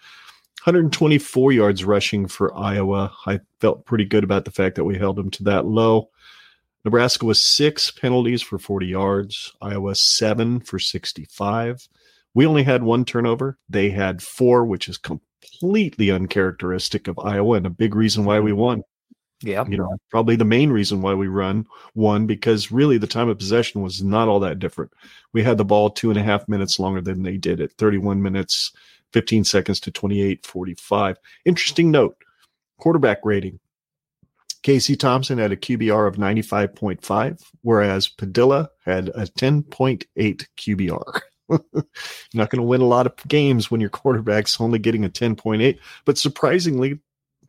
[0.65, 3.13] 124 yards rushing for Iowa.
[3.27, 6.09] I felt pretty good about the fact that we held them to that low.
[6.85, 11.89] Nebraska was six penalties for 40 yards, Iowa seven for 65.
[12.35, 13.59] We only had one turnover.
[13.69, 18.53] They had four, which is completely uncharacteristic of Iowa and a big reason why we
[18.53, 18.83] won.
[19.45, 19.65] Yeah.
[19.69, 23.39] You know, probably the main reason why we run one because really the time of
[23.39, 24.93] possession was not all that different.
[25.33, 28.23] We had the ball two and a half minutes longer than they did at 31
[28.23, 28.73] minutes,
[29.13, 31.19] 15 seconds to 28 45.
[31.45, 32.17] Interesting note
[32.79, 33.61] quarterback rating.
[34.63, 40.07] Casey Thompson had a QBR of 95.5, whereas Padilla had a 10.8
[40.57, 41.21] QBR.
[41.51, 41.61] You're
[42.35, 45.79] not going to win a lot of games when your quarterback's only getting a 10.8.
[46.07, 46.99] But surprisingly,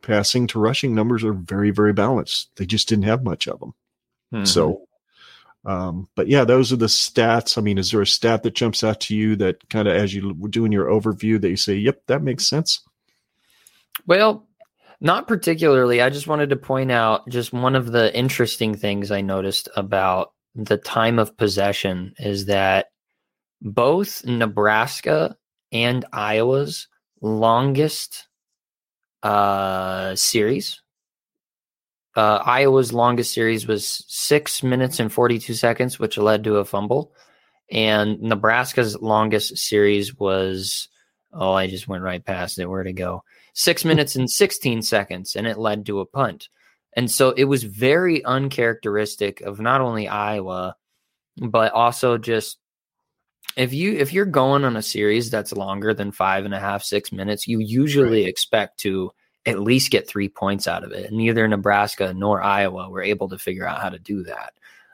[0.02, 2.50] passing to rushing numbers are very, very balanced.
[2.56, 3.74] They just didn't have much of them.
[4.32, 4.44] Mm-hmm.
[4.44, 4.82] So,
[5.64, 7.58] um, but yeah, those are the stats.
[7.58, 10.14] I mean, is there a stat that jumps out to you that kind of, as
[10.14, 12.82] you were doing your overview, that you say, yep, that makes sense?
[14.06, 14.46] Well,
[15.00, 16.00] not particularly.
[16.00, 20.32] I just wanted to point out just one of the interesting things I noticed about
[20.54, 22.86] the time of possession is that
[23.60, 25.36] both Nebraska
[25.72, 26.88] and Iowa's
[27.20, 28.28] longest
[29.26, 30.80] uh, series.
[32.14, 37.12] Uh, Iowa's longest series was six minutes and 42 seconds, which led to a fumble.
[37.70, 40.88] And Nebraska's longest series was,
[41.32, 42.66] oh, I just went right past it.
[42.66, 43.24] Where to go?
[43.52, 46.48] Six minutes and 16 seconds, and it led to a punt.
[46.94, 50.76] And so it was very uncharacteristic of not only Iowa,
[51.36, 52.58] but also just
[53.56, 56.82] if you if you're going on a series that's longer than five and a half
[56.82, 58.28] six minutes you usually right.
[58.28, 59.10] expect to
[59.46, 63.28] at least get three points out of it and neither nebraska nor iowa were able
[63.28, 64.52] to figure out how to do that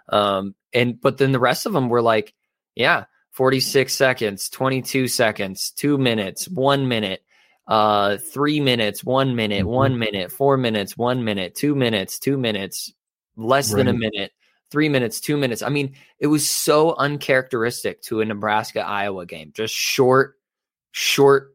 [0.08, 2.34] um and but then the rest of them were like
[2.74, 7.24] yeah 46 seconds 22 seconds two minutes one minute
[7.66, 9.74] uh three minutes one minute mm-hmm.
[9.74, 12.92] one minute four minutes one minute two minutes two minutes
[13.36, 13.78] less right.
[13.78, 14.32] than a minute
[14.72, 15.62] three minutes, two minutes.
[15.62, 19.52] I mean, it was so uncharacteristic to a Nebraska Iowa game.
[19.54, 20.38] Just short,
[20.92, 21.51] short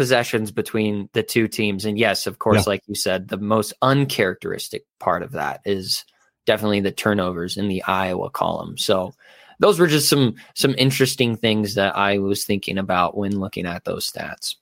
[0.00, 1.84] possessions between the two teams.
[1.84, 2.70] And yes, of course, yeah.
[2.70, 6.06] like you said, the most uncharacteristic part of that is
[6.46, 8.78] definitely the turnovers in the Iowa column.
[8.78, 9.12] So
[9.58, 13.84] those were just some some interesting things that I was thinking about when looking at
[13.84, 14.54] those stats.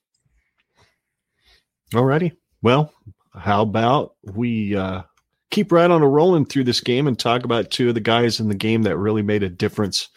[1.93, 2.33] Alrighty.
[2.61, 2.93] Well,
[3.33, 5.03] how about we uh
[5.51, 8.41] keep right on a rolling through this game and talk about two of the guys
[8.41, 10.09] in the game that really made a difference.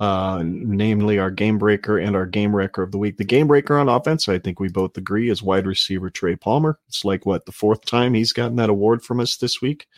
[0.00, 3.16] Uh, namely our game breaker and our game wrecker of the week.
[3.16, 6.78] The game breaker on offense, I think we both agree, is wide receiver Trey Palmer.
[6.86, 9.88] It's like what the fourth time he's gotten that award from us this week.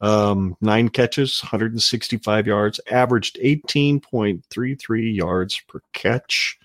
[0.00, 6.56] Um, nine catches, 165 yards, averaged 18.33 yards per catch,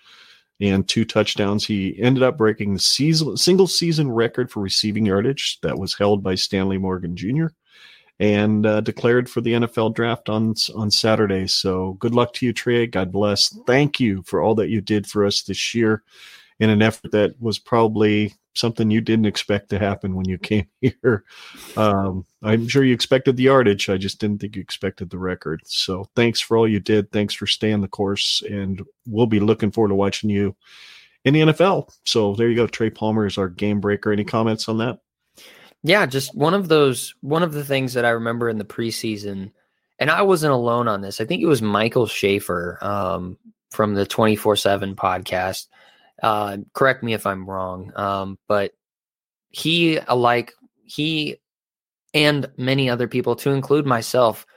[0.62, 1.66] and two touchdowns.
[1.66, 6.22] He ended up breaking the season single season record for receiving yardage that was held
[6.22, 7.48] by Stanley Morgan Jr
[8.20, 11.48] and uh, declared for the NFL draft on on Saturday.
[11.48, 12.88] So good luck to you, Trey.
[12.88, 13.50] God bless.
[13.68, 16.04] Thank you for all that you did for us this year
[16.60, 20.68] in an effort that was probably something you didn't expect to happen when you came
[20.82, 21.24] here.
[21.78, 23.90] Um, I'm sure you expected the yardage.
[23.90, 25.62] I just didn't think you expected the record.
[25.66, 27.12] So thanks for all you did.
[27.12, 30.56] Thanks for staying the course, and we'll be looking forward to watching you
[31.26, 31.94] in the NFL.
[32.06, 32.68] So there you go.
[32.68, 34.12] Trey Palmer is our game breaker.
[34.12, 35.00] Any comments on that?
[35.86, 39.52] Yeah, just one of those one of the things that I remember in the preseason,
[40.00, 41.22] and I wasn't alone on this.
[41.22, 43.38] I think it was Michael Schaefer um,
[43.70, 45.68] from the 24-7 podcast.
[46.24, 47.92] Uh, correct me if I'm wrong.
[47.96, 48.72] Um, but
[49.52, 50.54] he like
[50.86, 51.38] he
[52.16, 54.48] and many other people, to include myself,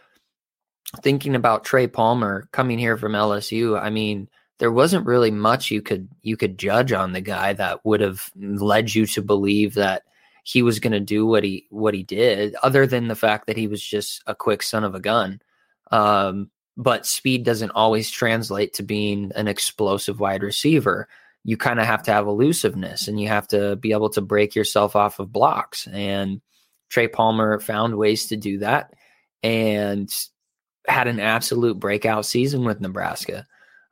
[1.03, 3.79] thinking about Trey Palmer coming here from LSU.
[3.79, 7.85] I mean, there wasn't really much you could you could judge on the guy that
[7.85, 10.05] would have led you to believe that
[10.49, 13.59] he was going to do what he what he did, other than the fact that
[13.59, 15.43] he was just a quick son of a gun.
[15.91, 21.07] Um, but speed doesn't always translate to being an explosive wide receiver.
[21.45, 24.55] you kind of have to have elusiveness and you have to be able to break
[24.55, 25.87] yourself off of blocks.
[25.89, 26.41] And
[26.89, 28.95] Trey Palmer found ways to do that
[29.43, 30.11] and
[30.87, 33.47] had an absolute breakout season with Nebraska.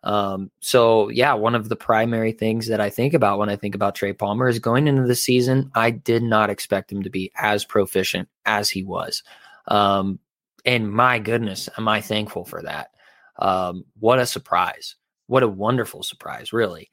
[0.06, 3.74] Um, so yeah, one of the primary things that I think about when I think
[3.74, 7.32] about Trey Palmer is going into the season, I did not expect him to be
[7.34, 9.24] as proficient as he was.
[9.66, 10.20] Um,
[10.64, 12.90] and my goodness, am I thankful for that.
[13.36, 14.94] Um, what a surprise.
[15.26, 16.88] What a wonderful surprise, really.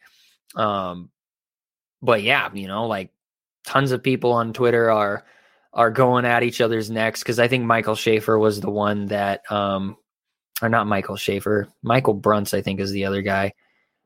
[0.55, 1.11] Um,
[2.01, 3.11] but yeah, you know, like
[3.63, 5.23] tons of people on Twitter are
[5.71, 9.49] are going at each other's necks because I think Michael Schaefer was the one that
[9.51, 9.97] um
[10.61, 13.53] or not Michael Schaefer, Michael Brunts, I think is the other guy.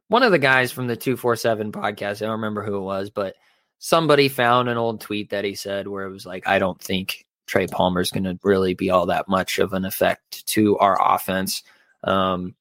[0.08, 3.36] One of the guys from the 247 podcast, I don't remember who it was, but
[3.80, 7.26] somebody found an old tweet that he said where it was like, I don't think
[7.46, 11.64] Trey Palmer's going to really be all that much of an effect to our offense.
[12.04, 12.56] Um,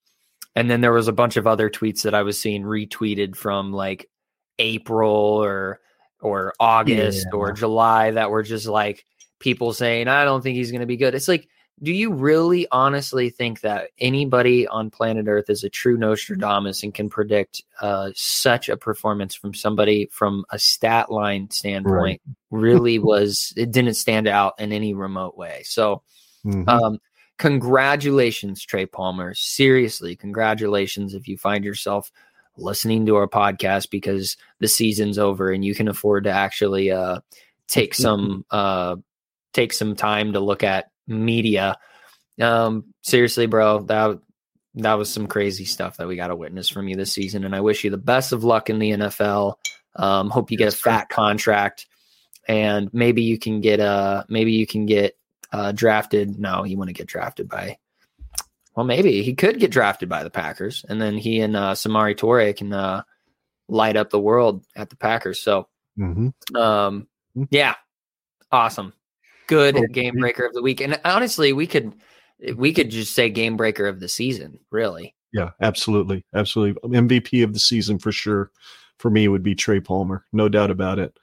[0.55, 3.73] and then there was a bunch of other tweets that I was seeing retweeted from
[3.73, 4.09] like
[4.59, 5.81] April or
[6.21, 7.39] or August yeah.
[7.39, 9.05] or July that were just like
[9.39, 11.15] people saying, I don't think he's going to be good.
[11.15, 11.49] It's like,
[11.83, 16.95] do you really honestly think that anybody on planet Earth is a true Nostradamus and
[16.95, 22.21] can predict uh, such a performance from somebody from a stat line standpoint?
[22.27, 22.37] Right.
[22.51, 25.63] really was it didn't stand out in any remote way.
[25.65, 26.03] So,
[26.47, 26.67] mm-hmm.
[26.67, 26.99] um,
[27.37, 29.35] congratulations, Trey Palmer.
[29.35, 32.11] Seriously, congratulations if you find yourself
[32.57, 37.21] listening to our podcast because the season's over and you can afford to actually uh,
[37.69, 38.97] take some uh,
[39.53, 41.79] take some time to look at media.
[42.41, 44.19] Um, seriously, bro, that
[44.75, 47.55] that was some crazy stuff that we got to witness from you this season, and
[47.55, 49.55] I wish you the best of luck in the NFL.
[49.95, 51.87] Um, hope you get a fat contract,
[52.47, 55.17] and maybe you can get uh maybe you can get
[55.53, 56.39] uh, drafted.
[56.39, 57.79] No, you want to get drafted by.
[58.75, 62.15] Well, maybe he could get drafted by the Packers, and then he and uh, Samori
[62.15, 63.03] Toure can uh,
[63.69, 65.41] light up the world at the Packers.
[65.41, 66.57] So, mm-hmm.
[66.57, 67.45] um, mm-hmm.
[67.51, 67.77] yeah,
[68.53, 68.93] awesome
[69.47, 70.81] good oh, game breaker of the week.
[70.81, 71.95] And honestly, we could
[72.55, 75.15] we could just say game breaker of the season, really.
[75.33, 76.25] Yeah, absolutely.
[76.35, 76.81] Absolutely.
[76.89, 78.51] MVP of the season for sure.
[78.99, 81.17] For me would be Trey Palmer, no doubt about it.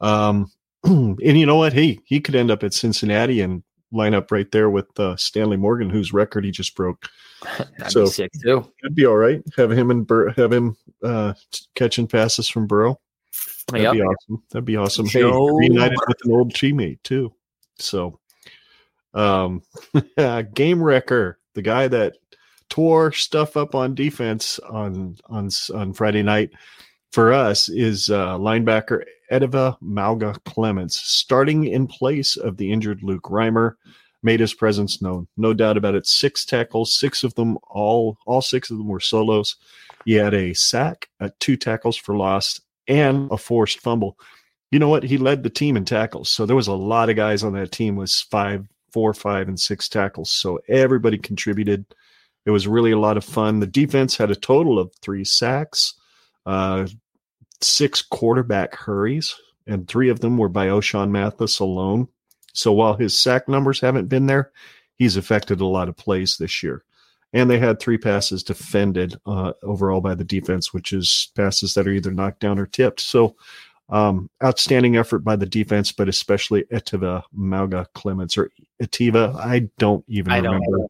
[0.00, 0.50] Um
[0.84, 1.72] and you know what?
[1.72, 3.62] Hey, he could end up at Cincinnati and
[3.92, 7.08] line up right there with uh, Stanley Morgan, whose record he just broke.
[7.78, 8.70] that'd so, be sick too.
[8.82, 9.42] That'd be all right.
[9.56, 11.34] Have him and Bur- have him uh,
[11.74, 13.00] catching passes from Burrow.
[13.68, 13.92] That'd yep.
[13.94, 14.42] be awesome.
[14.50, 15.06] That'd be awesome.
[15.06, 17.34] Hey, reunited with an old teammate too.
[17.78, 18.18] So,
[19.14, 19.62] um,
[20.54, 22.16] game wrecker, the guy that
[22.68, 26.50] tore stuff up on defense on on on Friday night
[27.12, 33.24] for us is uh, linebacker Eteva Mauga Clements, starting in place of the injured Luke
[33.24, 33.74] Reimer,
[34.22, 35.26] made his presence known.
[35.36, 36.06] No doubt about it.
[36.06, 39.56] Six tackles, six of them all all six of them were solos.
[40.04, 44.18] He had a sack, uh, two tackles for loss, and a forced fumble
[44.70, 45.04] you know what?
[45.04, 46.28] He led the team in tackles.
[46.28, 49.58] So there was a lot of guys on that team with five, four, five, and
[49.58, 50.30] six tackles.
[50.30, 51.84] So everybody contributed.
[52.44, 53.60] It was really a lot of fun.
[53.60, 55.94] The defense had a total of three sacks,
[56.46, 56.86] uh,
[57.60, 59.34] six quarterback hurries,
[59.66, 62.08] and three of them were by Ochaun Mathis alone.
[62.52, 64.50] So while his sack numbers haven't been there,
[64.96, 66.84] he's affected a lot of plays this year.
[67.32, 71.86] And they had three passes defended uh, overall by the defense, which is passes that
[71.86, 73.00] are either knocked down or tipped.
[73.00, 73.36] So
[73.88, 78.50] um, outstanding effort by the defense, but especially Etiva Mauga Clements or
[78.82, 79.34] Etiva.
[79.36, 80.78] I don't even I don't remember.
[80.78, 80.88] Know.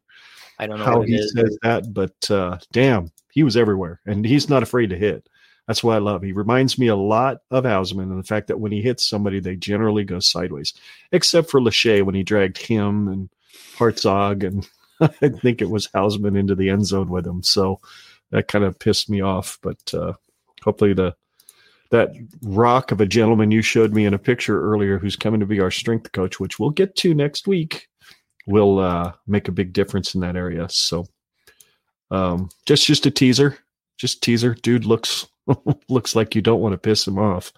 [0.59, 1.33] I don't know how he is.
[1.35, 5.29] says that, but uh, damn, he was everywhere, and he's not afraid to hit.
[5.67, 6.23] That's what I love.
[6.23, 9.41] He reminds me a lot of Hausmann and the fact that when he hits somebody,
[9.41, 10.73] they generally go sideways,
[11.11, 13.29] except for Lachey when he dragged him and
[13.77, 14.67] Hartzog and
[15.21, 17.43] I think it was Hausmann into the end zone with him.
[17.43, 17.79] So
[18.31, 19.59] that kind of pissed me off.
[19.61, 20.13] But uh,
[20.63, 21.15] hopefully the
[21.91, 22.11] that
[22.41, 25.59] rock of a gentleman you showed me in a picture earlier who's coming to be
[25.59, 27.87] our strength coach, which we'll get to next week,
[28.45, 30.67] will uh, make a big difference in that area.
[30.69, 31.05] So
[32.11, 33.57] um, just just a teaser.
[33.97, 34.53] Just teaser.
[34.53, 35.27] Dude looks
[35.89, 37.51] looks like you don't want to piss him off.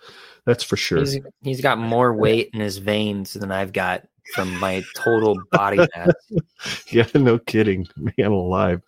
[0.45, 0.99] That's for sure.
[0.99, 5.85] He's, he's got more weight in his veins than I've got from my total body
[5.95, 6.13] mass.
[6.91, 7.87] yeah, no kidding.
[7.97, 8.81] Man alive.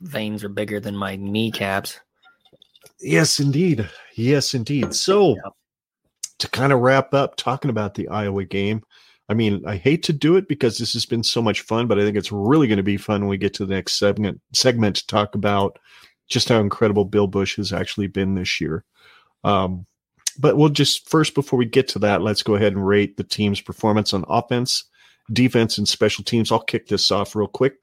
[0.00, 2.00] Veins are bigger than my kneecaps.
[3.00, 3.88] Yes, indeed.
[4.14, 4.94] Yes, indeed.
[4.94, 5.50] So, yeah.
[6.38, 8.82] to kind of wrap up talking about the Iowa game,
[9.28, 12.00] I mean, I hate to do it because this has been so much fun, but
[12.00, 14.40] I think it's really going to be fun when we get to the next segment
[14.52, 15.78] segment to talk about
[16.28, 18.84] just how incredible Bill Busch has actually been this year.
[19.44, 19.86] Um,
[20.38, 23.24] but we'll just first, before we get to that, let's go ahead and rate the
[23.24, 24.84] team's performance on offense,
[25.32, 26.50] defense, and special teams.
[26.50, 27.74] I'll kick this off real quick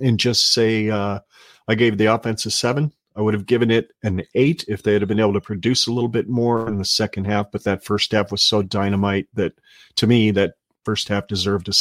[0.00, 1.20] and just say uh,
[1.66, 4.94] I gave the offense a seven I would have given it an eight if they
[4.94, 7.50] had been able to produce a little bit more in the second half.
[7.50, 9.52] But that first half was so dynamite that
[9.96, 10.54] to me, that
[10.84, 11.72] first half deserved a,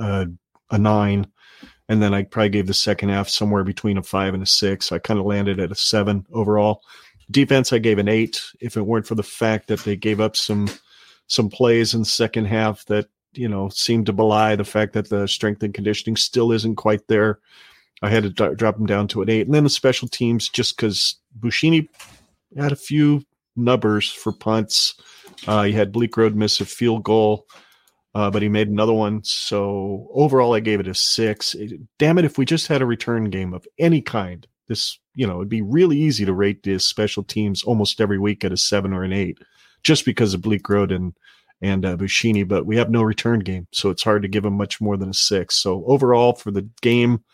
[0.00, 0.26] a,
[0.70, 1.26] a nine.
[1.88, 4.90] And then I probably gave the second half somewhere between a five and a six.
[4.90, 6.82] I kind of landed at a seven overall.
[7.30, 8.40] Defense, I gave an eight.
[8.60, 10.68] If it weren't for the fact that they gave up some
[11.28, 15.08] some plays in the second half that you know seemed to belie the fact that
[15.08, 17.40] the strength and conditioning still isn't quite there.
[18.02, 20.48] I had to d- drop them down to an eight, and then the special teams
[20.48, 21.88] just because Buschini
[22.56, 23.22] had a few
[23.56, 24.94] nubbers for punts.
[25.46, 27.46] Uh, he had Bleekrode miss a field goal,
[28.14, 29.22] uh, but he made another one.
[29.24, 31.54] So overall, I gave it a six.
[31.54, 32.24] It, damn it!
[32.24, 35.62] If we just had a return game of any kind, this you know it'd be
[35.62, 39.12] really easy to rate the special teams almost every week at a seven or an
[39.12, 39.38] eight,
[39.82, 41.14] just because of Bleekrode and
[41.62, 42.46] and uh, Buschini.
[42.46, 45.10] But we have no return game, so it's hard to give them much more than
[45.10, 45.56] a six.
[45.56, 47.24] So overall, for the game,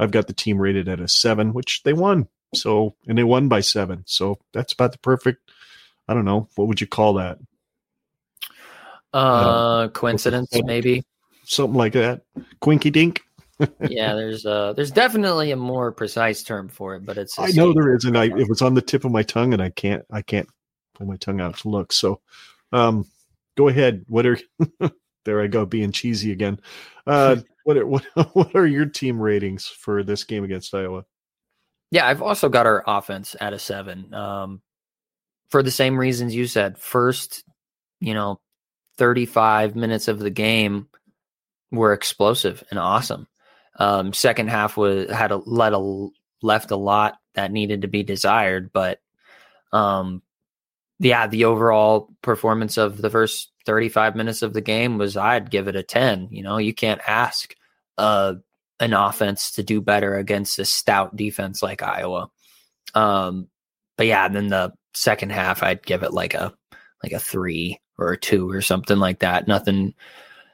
[0.00, 2.26] I've got the team rated at a seven, which they won.
[2.54, 4.02] So and they won by seven.
[4.06, 5.50] So that's about the perfect.
[6.08, 7.38] I don't know what would you call that.
[9.12, 11.04] Uh, coincidence, maybe
[11.44, 12.22] something like that.
[12.60, 13.22] Quinky dink.
[13.88, 17.38] yeah, there's uh, there's definitely a more precise term for it, but it's.
[17.38, 19.60] I know there is, and I it was on the tip of my tongue, and
[19.60, 20.48] I can't I can't
[20.94, 21.92] pull my tongue out to look.
[21.92, 22.20] So,
[22.72, 23.06] um,
[23.58, 24.06] go ahead.
[24.08, 24.38] What are
[25.24, 25.42] there?
[25.42, 26.58] I go being cheesy again.
[27.06, 27.36] Uh,
[27.70, 31.04] what are what what are your team ratings for this game against Iowa?
[31.90, 34.14] Yeah, I've also got our offense at a seven.
[34.14, 34.62] Um,
[35.48, 36.78] for the same reasons you said.
[36.78, 37.44] First,
[38.00, 38.40] you know,
[38.98, 40.88] 35 minutes of the game
[41.72, 43.26] were explosive and awesome.
[43.78, 46.08] Um, second half was had a let a
[46.42, 49.00] left a lot that needed to be desired, but
[49.72, 50.22] um,
[50.98, 55.68] yeah, the overall performance of the first 35 minutes of the game was I'd give
[55.68, 56.28] it a 10.
[56.30, 57.54] You know, you can't ask
[58.00, 58.34] uh,
[58.80, 62.30] an offense to do better against a stout defense like Iowa.
[62.94, 63.48] Um,
[63.96, 66.52] but yeah, then the second half I'd give it like a
[67.02, 69.46] like a 3 or a 2 or something like that.
[69.46, 69.94] Nothing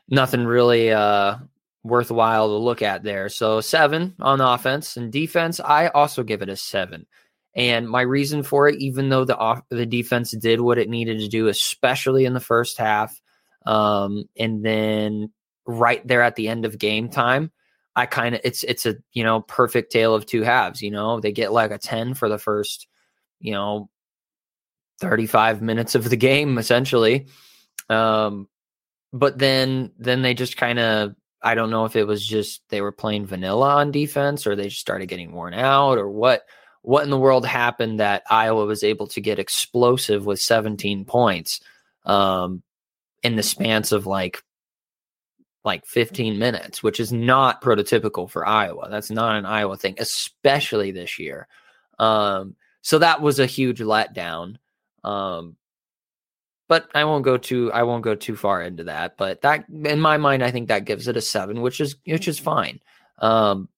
[0.08, 1.36] nothing really uh
[1.84, 3.28] worthwhile to look at there.
[3.28, 7.06] So 7 on offense and defense, I also give it a 7.
[7.54, 11.20] And my reason for it, even though the off, the defense did what it needed
[11.20, 13.18] to do, especially in the first half,
[13.64, 15.32] um, and then
[15.66, 17.50] right there at the end of game time,
[17.94, 20.82] I kind of it's it's a you know perfect tale of two halves.
[20.82, 22.86] You know, they get like a ten for the first,
[23.40, 23.88] you know,
[25.00, 27.26] thirty five minutes of the game essentially,
[27.88, 28.48] um,
[29.12, 32.80] but then then they just kind of I don't know if it was just they
[32.80, 36.44] were playing vanilla on defense or they just started getting worn out or what
[36.82, 41.60] what in the world happened that Iowa was able to get explosive with 17 points
[42.04, 42.62] um,
[43.24, 44.42] in the spans of like
[45.66, 48.88] like 15 minutes, which is not prototypical for Iowa.
[48.88, 51.48] That's not an Iowa thing, especially this year.
[51.98, 54.56] Um, so that was a huge letdown.
[55.02, 55.56] Um,
[56.68, 59.16] but I won't go too I won't go too far into that.
[59.16, 62.28] But that in my mind, I think that gives it a seven, which is which
[62.28, 62.80] is fine.
[63.18, 63.68] Um,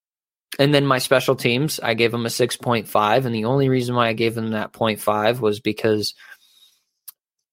[0.59, 3.25] and then my special teams, I gave them a 6.5.
[3.25, 6.15] And the only reason why I gave them that 0.5 was because,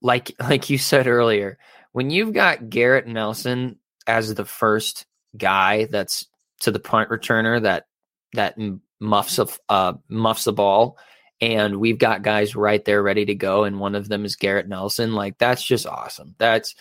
[0.01, 1.57] like, like you said earlier,
[1.91, 3.77] when you've got Garrett Nelson
[4.07, 5.05] as the first
[5.37, 6.25] guy that's
[6.61, 7.87] to the punt returner that
[8.33, 8.57] that
[8.99, 10.97] muffs a, uh, muffs the ball,
[11.41, 14.67] and we've got guys right there ready to go, and one of them is Garrett
[14.67, 15.13] Nelson.
[15.13, 16.35] Like that's just awesome.
[16.37, 16.75] That's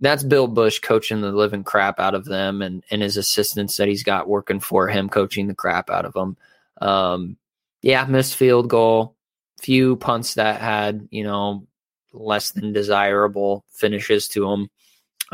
[0.00, 3.88] that's Bill Busch coaching the living crap out of them and, and his assistants that
[3.88, 6.36] he's got working for him, coaching the crap out of them.
[6.80, 7.36] Um,
[7.82, 9.14] yeah, missed field goal,
[9.60, 11.66] few punts that had, you know,
[12.12, 14.70] less than desirable finishes to them.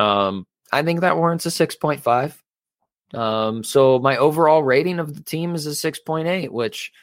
[0.04, 2.34] Um, I think that warrants a 6.5.
[3.16, 6.92] Um, so my overall rating of the team is a 6.8, which–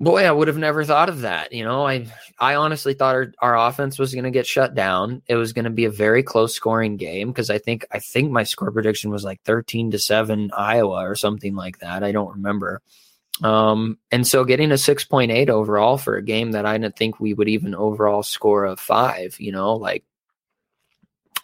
[0.00, 1.52] Boy, I would have never thought of that.
[1.52, 2.06] You know, I
[2.40, 5.22] I honestly thought our, our offense was going to get shut down.
[5.28, 8.32] It was going to be a very close scoring game because I think I think
[8.32, 12.02] my score prediction was like 13 to 7 Iowa or something like that.
[12.02, 12.82] I don't remember.
[13.42, 17.32] Um, and so getting a 6.8 overall for a game that I didn't think we
[17.32, 20.04] would even overall score a 5, you know, like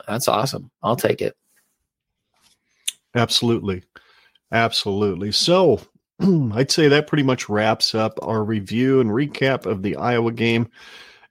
[0.06, 0.70] that's awesome.
[0.82, 1.36] I'll take it.
[3.14, 3.82] Absolutely.
[4.52, 5.32] Absolutely.
[5.32, 5.80] So,
[6.20, 10.68] I'd say that pretty much wraps up our review and recap of the Iowa game.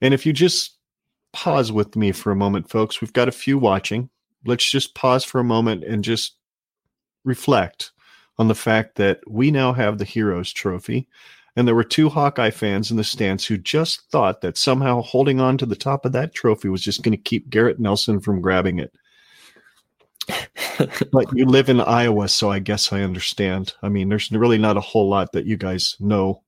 [0.02, 0.78] And if you just
[1.34, 4.10] pause with me for a moment, folks, we've got a few watching.
[4.46, 6.36] Let's just pause for a moment and just
[7.24, 7.92] reflect
[8.38, 11.08] on the fact that we now have the Heroes Trophy.
[11.56, 15.40] And there were two Hawkeye fans in the stands who just thought that somehow holding
[15.40, 18.42] on to the top of that trophy was just going to keep Garrett Nelson from
[18.42, 18.94] grabbing it
[21.12, 23.74] but you live in Iowa, so I guess I understand.
[23.82, 26.44] I mean, there's really not a whole lot that you guys know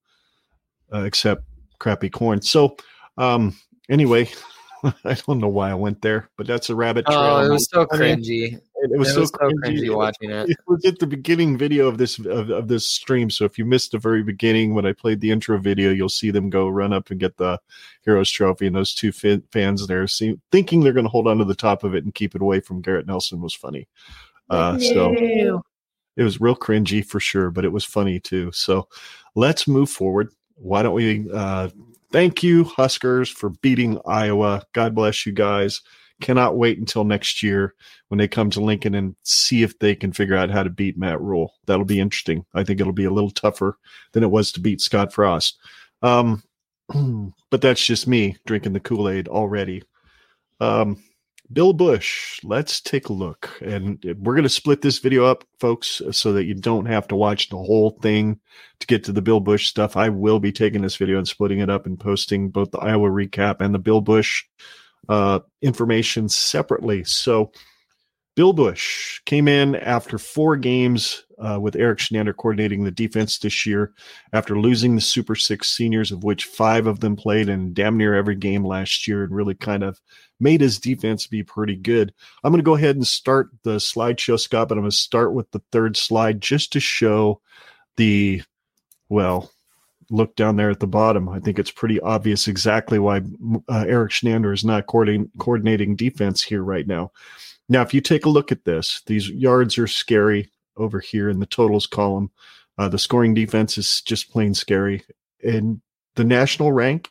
[0.93, 1.43] uh, except
[1.79, 2.41] crappy corn.
[2.41, 2.77] So,
[3.17, 3.55] um,
[3.89, 4.29] anyway,
[4.83, 7.17] I don't know why I went there, but that's a rabbit trail.
[7.17, 8.59] Oh, it was so cringy.
[8.81, 9.79] It, it was, It so, was so cringy.
[9.79, 10.49] cringy watching it.
[10.49, 13.29] It was at the beginning video of this of, of this stream.
[13.29, 16.31] So if you missed the very beginning when I played the intro video, you'll see
[16.31, 17.59] them go run up and get the
[18.03, 21.37] Heroes Trophy, and those two fa- fans there see, thinking they're going to hold on
[21.37, 23.87] to the top of it and keep it away from Garrett Nelson was funny.
[24.49, 25.13] Uh, so
[26.17, 28.51] it was real cringy for sure, but it was funny too.
[28.51, 28.87] So
[29.35, 30.33] let's move forward.
[30.55, 31.69] Why don't we uh,
[32.11, 34.63] thank you, Huskers, for beating Iowa?
[34.73, 35.81] God bless you guys.
[36.21, 37.75] Cannot wait until next year
[38.07, 40.97] when they come to Lincoln and see if they can figure out how to beat
[40.97, 41.53] Matt Rhule.
[41.65, 42.45] That'll be interesting.
[42.53, 43.77] I think it'll be a little tougher
[44.13, 45.57] than it was to beat Scott Frost.
[46.01, 46.43] Um,
[47.49, 49.83] but that's just me drinking the Kool Aid already.
[50.59, 51.03] Um,
[51.53, 53.49] Bill Busch, let's take a look.
[53.61, 57.15] And we're going to split this video up, folks, so that you don't have to
[57.15, 58.39] watch the whole thing
[58.79, 59.97] to get to the Bill Busch stuff.
[59.97, 63.09] I will be taking this video and splitting it up and posting both the Iowa
[63.09, 64.43] recap and the Bill Busch
[65.09, 67.03] uh, information separately.
[67.03, 67.51] So,
[68.35, 73.65] Bill Busch came in after four games uh, with Erik Chinander coordinating the defense this
[73.65, 73.93] year
[74.31, 78.15] after losing the Super Six seniors, of which five of them played in damn near
[78.15, 79.99] every game last year and really kind of
[80.39, 82.13] made his defense be pretty good.
[82.43, 85.33] I'm going to go ahead and start the slideshow, Scott, but I'm going to start
[85.33, 87.41] with the third slide just to show
[87.97, 88.43] the,
[89.09, 89.51] well,
[90.11, 91.29] look down there at the bottom.
[91.29, 93.21] I think it's pretty obvious exactly why
[93.69, 97.11] uh, Erik Chinander is not coordinating, coordinating defense here right now.
[97.69, 101.39] Now, if you take a look at this, these yards are scary over here in
[101.39, 102.29] the totals column.
[102.77, 105.03] Uh, the scoring defense is just plain scary.
[105.43, 105.81] And
[106.15, 107.09] the national rank,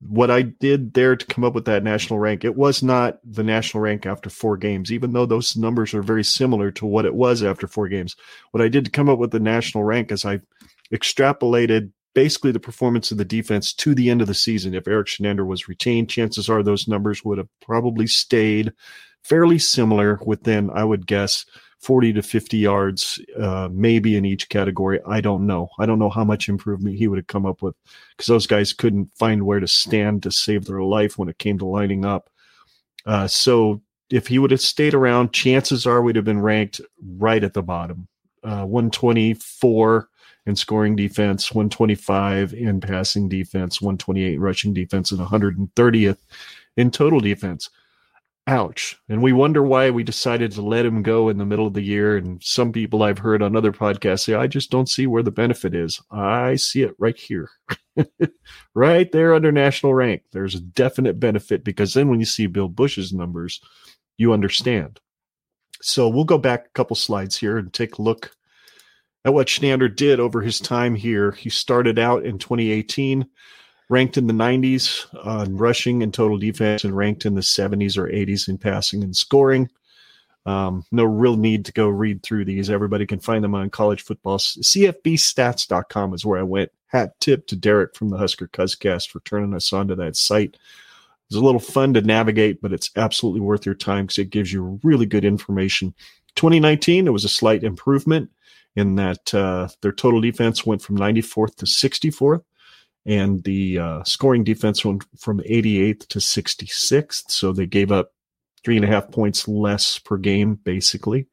[0.00, 3.42] what I did there to come up with that national rank, it was not the
[3.42, 7.14] national rank after four games, even though those numbers are very similar to what it
[7.14, 8.14] was after four games.
[8.52, 10.40] What I did to come up with the national rank is I
[10.92, 14.74] extrapolated basically the performance of the defense to the end of the season.
[14.74, 18.72] If Erik Chinander was retained, chances are those numbers would have probably stayed
[19.22, 21.44] fairly similar within, I would guess,
[21.80, 25.00] 40 to 50 yards, uh, maybe in each category.
[25.06, 25.68] I don't know.
[25.78, 27.74] I don't know how much improvement he would have come up with
[28.16, 31.58] because those guys couldn't find where to stand to save their life when it came
[31.58, 32.28] to lining up.
[33.06, 33.80] Uh, so
[34.10, 36.82] if he would have stayed around, chances are we'd have been ranked
[37.16, 38.08] right at the bottom.
[38.42, 40.08] Uh, 124
[40.46, 46.18] in scoring defense, 125 in passing defense, 128 rushing defense, and 130th
[46.76, 47.70] in total defense.
[48.46, 48.98] Ouch.
[49.08, 51.82] And we wonder why we decided to let him go in the middle of the
[51.82, 52.16] year.
[52.16, 55.30] And some people I've heard on other podcasts say, I just don't see where the
[55.30, 56.00] benefit is.
[56.10, 57.50] I see it right here,
[58.74, 60.22] right there under national rank.
[60.32, 63.60] There's a definite benefit because then when you see Bill Busch's numbers,
[64.16, 65.00] you understand.
[65.82, 68.32] So we'll go back a couple slides here and take a look
[69.24, 71.32] at what Chinander did over his time here.
[71.32, 73.26] He started out in 2018
[73.90, 78.06] ranked in the 90s on rushing and total defense, and ranked in the 70s or
[78.06, 79.68] 80s in passing and scoring.
[80.46, 82.70] Um, no real need to go read through these.
[82.70, 84.38] Everybody can find them on college football.
[84.38, 86.70] CFBstats.com is where I went.
[86.86, 90.56] Hat tip to Derek from the Husker Cuzcast for turning us onto that site.
[91.26, 94.52] It's a little fun to navigate, but it's absolutely worth your time because it gives
[94.52, 95.94] you really good information.
[96.36, 98.30] 2019, it was a slight improvement
[98.76, 102.42] in that uh, their total defense went from 94th to 64th
[103.06, 107.30] and the uh, scoring defense went from 88th to 66th.
[107.30, 108.12] So they gave up
[108.64, 111.26] three and a half points less per game, basically.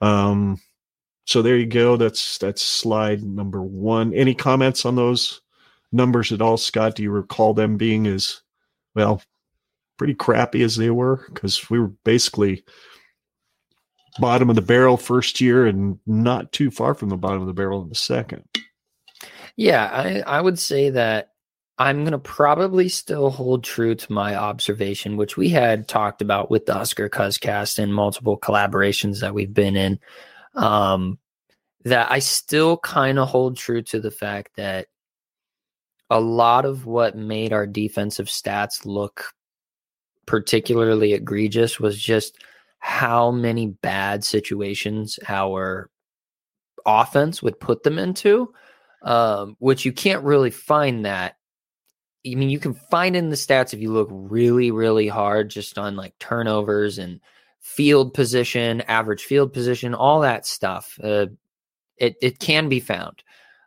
[0.00, 0.60] Um,
[1.24, 1.96] so there you go.
[1.96, 4.12] That's that's slide number one.
[4.14, 5.40] Any comments on those
[5.92, 6.96] numbers at all, Scott?
[6.96, 8.42] Do you recall them being as
[8.94, 9.22] well
[9.98, 11.24] pretty crappy as they were?
[11.32, 12.64] Because we were basically
[14.18, 17.54] bottom of the barrel first year and not too far from the bottom of the
[17.54, 18.44] barrel in the second.
[19.56, 21.30] Yeah, I, I would say that
[21.78, 26.50] I'm going to probably still hold true to my observation, which we had talked about
[26.50, 29.98] with the Husker Cuzcast and multiple collaborations that we've been in.
[30.54, 31.18] Um,
[31.84, 34.86] that I still kind of hold true to the fact that
[36.10, 39.32] a lot of what made our defensive stats look
[40.26, 42.38] particularly egregious was just
[42.84, 45.88] how many bad situations our
[46.84, 48.52] offense would put them into
[49.02, 51.36] um, which you can't really find that.
[52.26, 55.76] I mean, you can find in the stats if you look really, really hard, just
[55.76, 57.20] on like turnovers and
[57.60, 60.98] field position, average field position, all that stuff.
[61.02, 61.26] Uh,
[61.96, 63.22] it it can be found,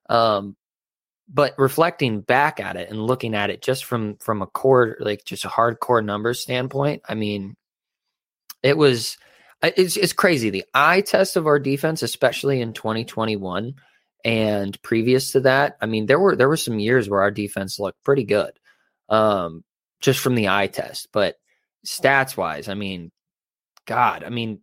[0.09, 0.55] um,
[1.27, 5.25] but reflecting back at it and looking at it just from from a core, like
[5.25, 7.57] just a hardcore numbers standpoint, I mean,
[8.65, 9.17] it was
[9.63, 10.49] it's it's crazy.
[10.49, 13.75] The eye test of our defense, especially in 2021
[14.25, 17.79] And previous to that, I mean, there were there were some years where our defense
[17.79, 18.51] looked pretty good,
[19.09, 19.63] um,
[20.01, 21.09] just from the eye test.
[21.13, 21.35] But
[21.85, 23.11] stats wise, I mean,
[23.85, 24.61] God, I mean,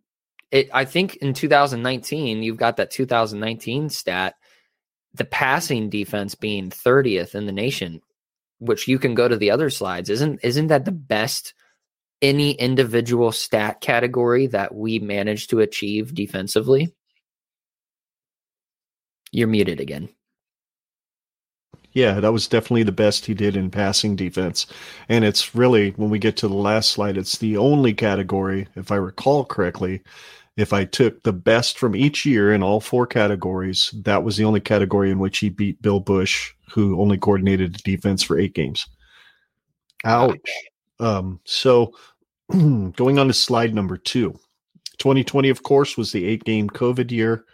[0.51, 0.69] it.
[0.73, 4.35] I think in 2019, you've got that 2019 stat,
[5.13, 8.01] the passing defense being 30th in the nation,
[8.59, 10.09] which you can go to the other slides.
[10.09, 11.53] Isn't isn't that the best?
[12.23, 16.95] Any individual stat category that we managed to achieve defensively?
[19.31, 20.09] You're muted again.
[21.91, 24.65] Yeah, that was definitely the best he did in passing defense.
[25.09, 28.91] And it's really, when we get to the last slide, it's the only category, if
[28.91, 30.01] I recall correctly,
[30.55, 34.45] if I took the best from each year in all four categories, that was the
[34.45, 38.87] only category in which he beat Bill Busch, who only coordinated defense for eight games.
[40.05, 40.39] Ouch.
[40.99, 41.93] Um, so
[42.51, 44.39] going on to slide number two.
[44.99, 47.45] 2020, of course, was the eight game COVID year.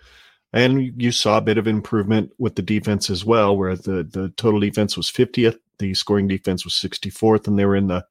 [0.51, 4.33] And you saw a bit of improvement with the defense as well, where the, the
[4.35, 8.03] total defense was 50th, the scoring defense was 64th, and they were in the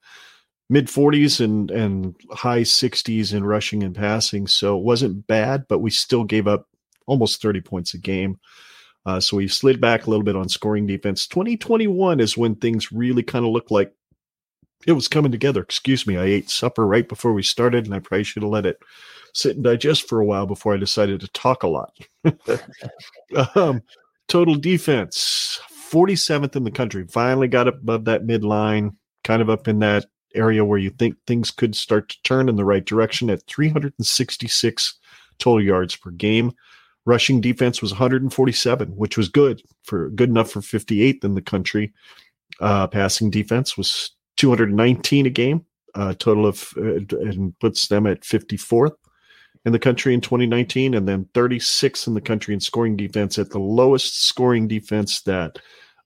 [0.71, 4.47] mid 40s and, and high 60s in rushing and passing.
[4.47, 6.69] So it wasn't bad, but we still gave up
[7.07, 8.39] almost 30 points a game.
[9.07, 11.27] Uh, so we slid back a little bit on scoring defense.
[11.27, 13.93] 2021 is when things really kind of look like
[14.87, 15.61] it was coming together.
[15.61, 16.17] Excuse me.
[16.17, 18.79] I ate supper right before we started, and I probably should have let it
[19.35, 21.93] sit and digest for a while before I decided to talk a lot.
[23.55, 23.83] um,
[24.29, 25.61] total defense,
[25.91, 27.07] 47th in the country.
[27.09, 31.17] Finally got up above that midline, kind of up in that area where you think
[31.27, 34.99] things could start to turn in the right direction at 366
[35.39, 36.53] total yards per game.
[37.07, 41.93] Rushing defense was 147, which was good for good enough for 58th in the country.
[42.61, 48.23] Uh, passing defense was 219 a game, uh, total of, uh, and puts them at
[48.23, 48.97] 54th
[49.65, 53.51] in the country in 2019, and then 36 in the country in scoring defense at
[53.51, 55.59] the lowest scoring defense that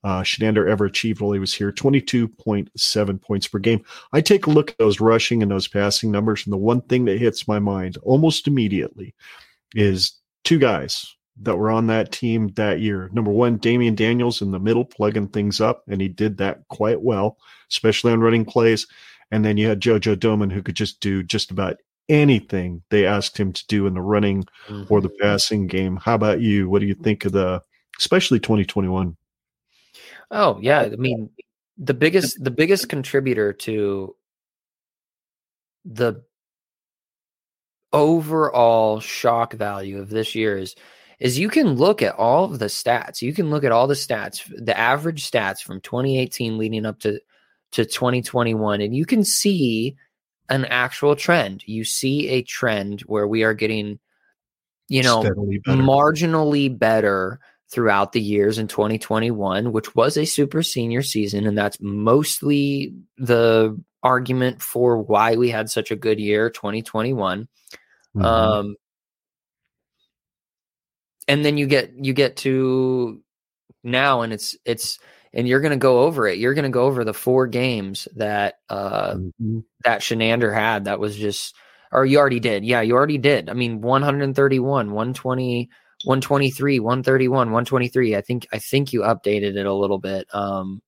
[0.03, 3.83] uh, Chinander ever achieved while he was here 22.7 points per game.
[4.11, 7.05] I take a look at those rushing and those passing numbers, and the one thing
[7.05, 9.15] that hits my mind almost immediately
[9.75, 10.13] is
[10.43, 13.09] two guys that were on that team that year.
[13.11, 17.01] Number one, Damion Daniels in the middle, plugging things up, and he did that quite
[17.01, 17.37] well,
[17.71, 18.87] especially on running plays.
[19.31, 21.77] And then you had JoJo Domann, who could just do just about
[22.09, 24.45] anything they asked him to do in the running
[24.89, 25.21] or the mm-hmm.
[25.21, 25.97] passing game.
[25.97, 26.69] How about you?
[26.69, 27.61] What do you think of the,
[27.99, 29.17] especially 2021?
[30.29, 31.29] Oh yeah, I mean
[31.77, 34.15] the biggest the biggest contributor to
[35.85, 36.23] the
[37.91, 40.75] overall shock value of this year is
[41.23, 43.21] is you can look at all of the stats.
[43.21, 47.19] You can look at all the stats, the average stats from 2018 leading up to
[47.71, 49.95] to 2021 and you can see
[50.49, 51.63] an actual trend.
[51.65, 53.99] You see a trend where we are getting
[54.89, 55.81] you know better.
[55.81, 57.39] marginally better
[57.71, 63.81] throughout the years in 2021 which was a super senior season and that's mostly the
[64.03, 67.47] argument for why we had such a good year 2021
[68.15, 68.21] mm-hmm.
[68.21, 68.75] um
[71.27, 73.21] and then you get you get to
[73.83, 74.99] now and it's it's
[75.33, 76.37] and you're going to go over it.
[76.37, 79.59] You're going to go over the four games that uh mm-hmm.
[79.83, 81.55] that Chinander had that was just
[81.91, 82.65] or you already did.
[82.65, 83.49] Yeah you already did.
[83.49, 85.69] I mean 131 120
[86.05, 90.81] 123 131 123 i think i think you updated it a little bit um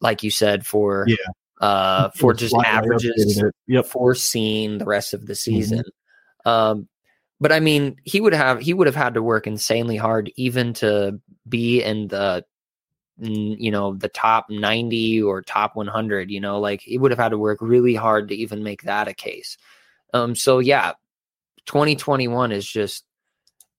[0.00, 1.16] like you said for yeah.
[1.60, 3.84] uh for just averages yep.
[3.84, 5.82] for seeing the rest of the season.
[6.46, 6.48] Mm-hmm.
[6.48, 6.88] um
[7.40, 10.74] but I mean, he would have he would have had to work insanely hard even
[10.74, 11.18] to
[11.48, 12.44] be in the
[13.18, 17.30] you know the top 90 or top 100 you know like he would have had
[17.30, 19.56] to work really hard to even make that a case.
[20.14, 20.92] Um so yeah
[21.66, 23.04] 2021 is just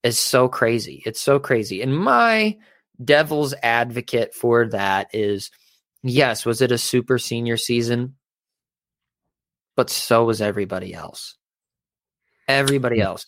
[0.03, 1.03] is so crazy.
[1.05, 1.81] It's so crazy.
[1.81, 2.57] And my
[3.03, 5.49] devil's advocate for that is
[6.03, 8.15] yes was it a super senior season?
[9.75, 11.35] But so was everybody else.
[12.47, 13.03] Everybody hmm.
[13.03, 13.25] else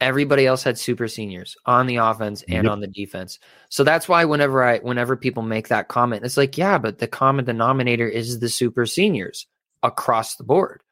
[0.00, 2.72] everybody else had super seniors on the offense and yep.
[2.72, 3.38] on the defense.
[3.68, 7.08] So that's why whenever I whenever people make that comment, it's like, yeah, but the
[7.08, 9.46] common denominator is the super seniors
[9.82, 10.82] across the board.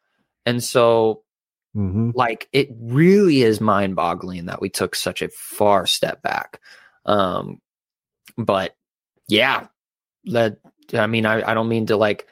[0.46, 1.22] And so
[1.74, 2.10] mm-hmm.
[2.14, 6.60] like it really is mind-boggling that we took such a far step back.
[7.06, 7.60] Um
[8.36, 8.76] but
[9.26, 9.66] yeah,
[10.26, 10.58] that
[10.92, 12.26] I mean I, I don't mean to like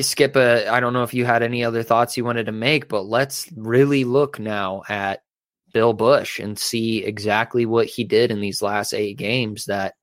[0.00, 2.88] skip a I don't know if you had any other thoughts you wanted to make,
[2.88, 5.22] but let's really look now at
[5.72, 9.94] Bill Busch and see exactly what he did in these last eight games that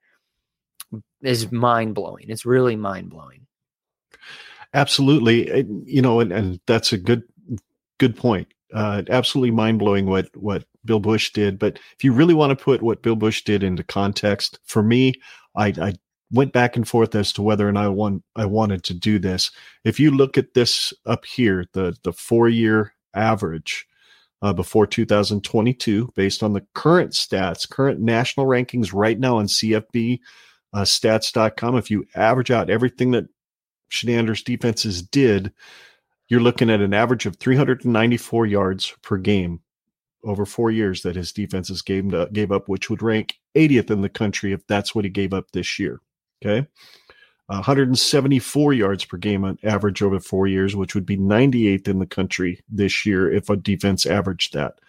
[1.22, 2.26] is mind blowing.
[2.30, 3.46] It's really mind blowing.
[4.74, 5.66] Absolutely.
[5.86, 7.24] You know, and, and that's a good
[7.98, 8.48] good point.
[8.74, 11.58] Uh, absolutely mind blowing what what Bill Busch did.
[11.60, 15.14] But if you really want to put what Bill Busch did into context, for me,
[15.56, 15.94] I, I
[16.32, 19.20] went back and forth as to whether or not I want I wanted to do
[19.20, 19.52] this.
[19.84, 23.88] If you look at this up here, the the four year average
[24.42, 30.20] uh, before 2022, based on the current stats, current national rankings right now on CFB
[30.74, 33.28] uh, stats.com, if you average out everything that
[33.90, 35.52] Chinander's defenses did,
[36.28, 39.62] you're looking at an average of 394 yards per game
[40.24, 44.10] over four years that his defenses gave, gave up, which would rank 80th in the
[44.10, 46.02] country if that's what he gave up this year.
[46.46, 46.68] Okay.
[47.48, 52.06] 174 yards per game on average over four years, which would be 98th in the
[52.06, 54.80] country this year if a defense averaged that.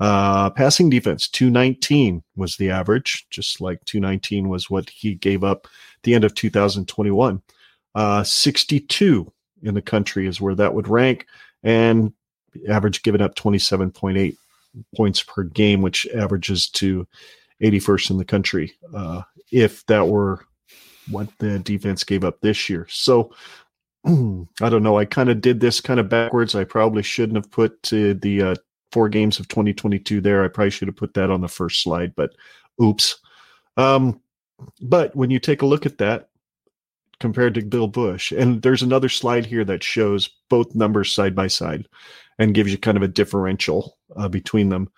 [0.00, 5.66] Uh, passing defense, 219 was the average, just like 219 was what he gave up
[5.66, 7.42] at the end of 2021.
[7.94, 9.30] Uh, 62
[9.62, 11.26] in the country is where that would rank,
[11.62, 12.12] and
[12.68, 14.36] average given up 27.8
[14.96, 17.06] points per game, which averages to
[17.62, 18.72] 81st in the country.
[18.94, 20.46] Uh, if that were
[21.10, 22.86] what the defense gave up this year.
[22.90, 23.32] So
[24.06, 24.98] I don't know.
[24.98, 26.54] I kind of did this kind of backwards.
[26.54, 28.54] I probably shouldn't have put the uh,
[28.92, 30.44] four games of 2022 there.
[30.44, 32.30] I probably should have put that on the first slide, but
[32.82, 33.18] oops.
[33.76, 34.20] Um,
[34.80, 36.28] but when you take a look at that
[37.20, 41.48] compared to Bill Busch, and there's another slide here that shows both numbers side by
[41.48, 41.86] side
[42.38, 44.88] and gives you kind of a differential uh, between them.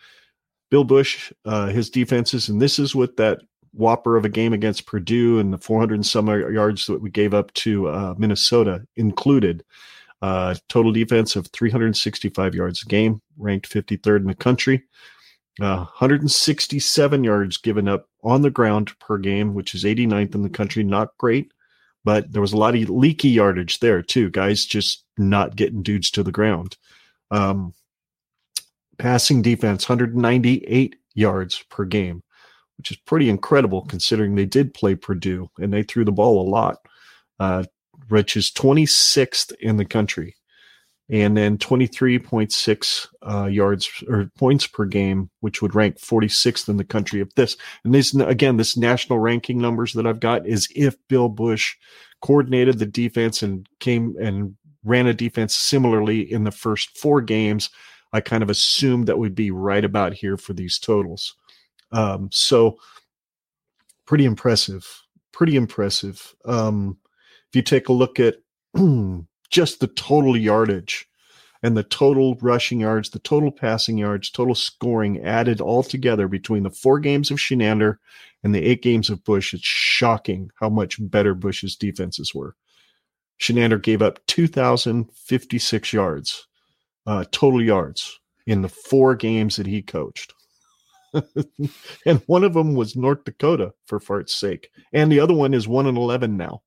[0.70, 3.40] Bill Busch, uh, his defenses, and this is what that
[3.72, 7.34] whopper of a game against Purdue and the 400 and some yards that we gave
[7.34, 9.64] up to uh, Minnesota included.
[10.22, 14.82] Uh, total defense of 365 yards a game, ranked 53rd in the country.
[15.60, 20.50] Uh, 167 yards given up on the ground per game, which is 89th in the
[20.50, 20.82] country.
[20.82, 21.52] Not great,
[22.04, 24.30] but there was a lot of leaky yardage there too.
[24.30, 26.76] Guys just not getting dudes to the ground.
[27.30, 27.74] Um,
[28.98, 32.22] passing defense, 198 yards per game,
[32.80, 36.48] which is pretty incredible considering they did play Purdue and they threw the ball a
[36.48, 36.78] lot.
[37.38, 37.64] Uh,
[38.10, 40.34] is 26th in the country,
[41.10, 46.84] and then 23.6 uh, yards or points per game, which would rank 46th in the
[46.84, 47.20] country.
[47.20, 51.28] If this and this again, this national ranking numbers that I've got is if Bill
[51.28, 51.74] Busch
[52.22, 57.68] coordinated the defense and came and ran a defense similarly in the first four games.
[58.12, 61.36] I kind of assumed that would be right about here for these totals.
[61.92, 62.78] Um, so
[64.06, 66.34] pretty impressive, pretty impressive.
[66.44, 66.98] Um,
[67.48, 68.36] if you take a look at
[69.50, 71.08] just the total yardage
[71.62, 76.62] and the total rushing yards, the total passing yards, total scoring added all together between
[76.62, 77.96] the four games of Chinander
[78.42, 82.56] and the eight games of Busch, it's shocking how much better Busch's defenses were.
[83.38, 86.46] Chinander gave up 2,056 yards,
[87.06, 90.34] uh, total yards in the four games that he coached.
[92.06, 94.70] and one of them was North Dakota, for fart's sake.
[94.92, 96.62] And the other one is 1 and 11 now,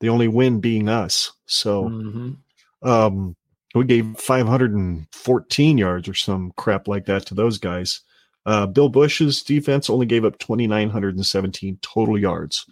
[0.00, 1.32] the only win being us.
[1.46, 2.88] So mm-hmm.
[2.88, 3.36] um,
[3.74, 8.00] we gave 514 yards or some crap like that to those guys.
[8.44, 12.66] Uh, Bill Busch's defense only gave up 2,917 total yards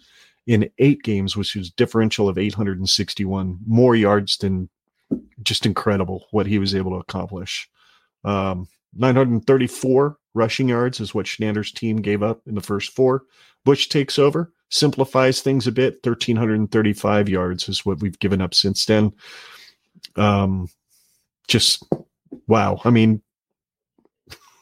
[0.47, 4.69] in eight games, which was differential of 861 more yards than
[5.43, 7.69] just incredible what he was able to accomplish.
[8.23, 13.23] Um, 934 rushing yards is what Chinander's team gave up in the first four.
[13.63, 15.93] Busch takes over, simplifies things a bit.
[16.03, 19.11] 1,335 yards is what we've given up since then.
[20.15, 20.67] Um,
[21.47, 21.83] just
[22.47, 22.79] wow.
[22.83, 23.23] I mean,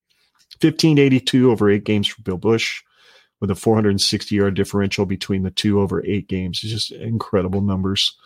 [0.61, 2.83] 1582 over eight games for Bill Busch
[3.41, 6.61] with a 460 yard differential between the two over eight games.
[6.63, 8.17] It's just incredible numbers.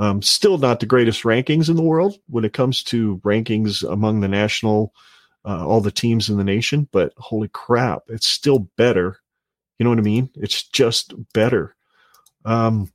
[0.00, 4.20] Um, still not the greatest rankings in the world when it comes to rankings among
[4.20, 4.92] the national,
[5.44, 9.18] uh, all the teams in the nation, but holy crap, it's still better.
[9.78, 10.30] You know what I mean?
[10.36, 11.74] It's just better.
[12.44, 12.92] Um,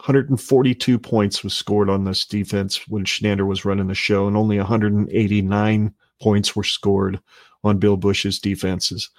[0.00, 4.56] 142 points was scored on this defense when Chinander was running the show, and only
[4.56, 7.20] 189 points were scored
[7.62, 9.10] on Bill Busch's defenses.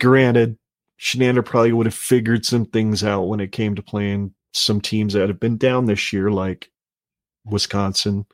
[0.00, 0.58] Granted,
[0.98, 5.12] Chinander probably would have figured some things out when it came to playing some teams
[5.12, 6.68] that have been down this year, like
[7.44, 8.26] Wisconsin.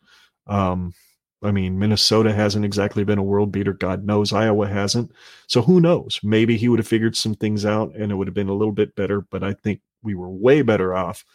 [0.47, 0.95] Um,
[1.43, 3.75] I mean, Minnesota hasn't exactly been a world beater.
[3.75, 5.13] God knows Iowa hasn't.
[5.49, 6.19] So who knows?
[6.23, 8.73] Maybe he would have figured some things out and it would have been a little
[8.73, 11.27] bit better, but I think we were way better off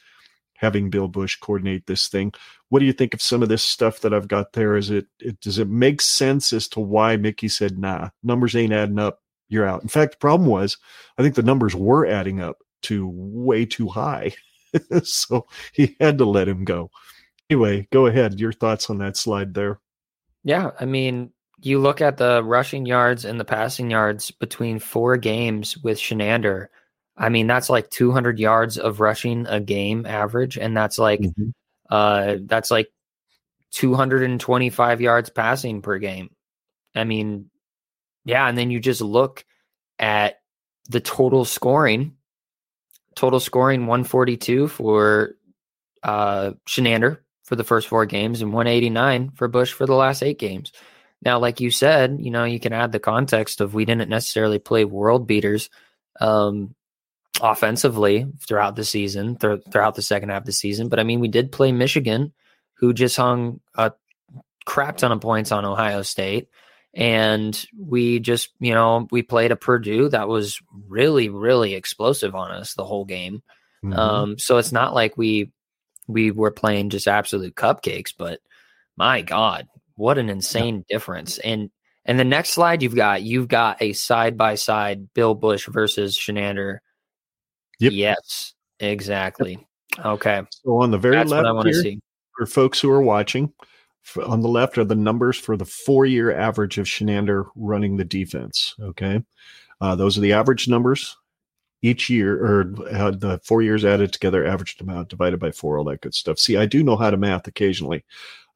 [0.60, 2.34] having Bill Busch coordinate this thing.
[2.68, 4.76] What do you think of some of this stuff that I've got there?
[4.76, 8.74] Is it, it does it make sense as to why Mickey said, nah, numbers ain't
[8.74, 9.82] adding up, you're out.
[9.82, 10.78] In fact, the problem was
[11.18, 14.34] I think the numbers were adding up to way too high.
[15.04, 16.92] so he had to let him go.
[17.50, 18.38] Anyway, go ahead.
[18.40, 19.80] Your thoughts on that slide there.
[20.44, 21.32] Yeah, I mean,
[21.62, 26.68] you look at the rushing yards and the passing yards between four games with Chinander.
[27.20, 31.50] I mean, that's like 200 yards of rushing a game average, and that's like mm-hmm.
[31.90, 32.88] uh that's like
[33.72, 36.30] 225 yards passing per game.
[36.96, 37.50] I mean,
[38.24, 39.46] yeah, and then you just look
[40.00, 40.40] at
[40.90, 42.16] the total scoring.
[43.16, 45.36] Total scoring 142 for
[46.02, 50.40] uh Chinander for the first four games and 189 for Busch for the last eight
[50.40, 50.72] games.
[51.22, 54.60] Now, like you said, you know, you can add the context of we didn't necessarily
[54.60, 55.70] play world beaters
[56.22, 56.76] um,
[57.42, 60.90] offensively throughout the season, th- throughout the second half of the season.
[60.90, 62.34] But I mean, we did play Michigan,
[62.76, 63.92] who just hung a
[64.66, 66.50] crap ton of points on Ohio State.
[66.94, 72.52] And we just, you know, we played a Purdue that was really, really explosive on
[72.52, 73.44] us the whole game.
[73.84, 73.98] Mm-hmm.
[73.98, 75.52] Um, so it's not like we
[76.08, 78.40] we were playing just absolute cupcakes, but
[78.98, 80.96] my God, what an insane yeah.
[80.96, 81.38] difference.
[81.38, 81.70] And
[82.06, 86.18] and the next slide you've got you've got a side by side Bill Busch versus
[86.18, 86.80] Chinander.
[87.80, 87.94] Yep.
[87.94, 89.66] Yes, exactly.
[90.06, 90.44] Okay.
[90.52, 92.00] So on the very That's left I here, see.
[92.38, 93.52] for folks who are watching,
[94.26, 98.06] on the left are the numbers for the four year average of Chinander running the
[98.06, 98.76] defense.
[98.82, 99.24] Okay.
[99.82, 101.16] Uh, those are the average numbers
[101.82, 105.86] each year or had the four years added together, averaged amount divided by four, all
[105.86, 106.38] that good stuff.
[106.38, 108.04] See, I do know how to math occasionally.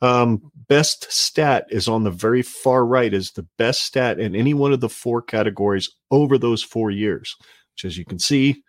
[0.02, 4.54] Um, best stat is on the very far right, is the best stat in any
[4.54, 7.38] one of the four categories over those four years,
[7.74, 8.64] which as you can see,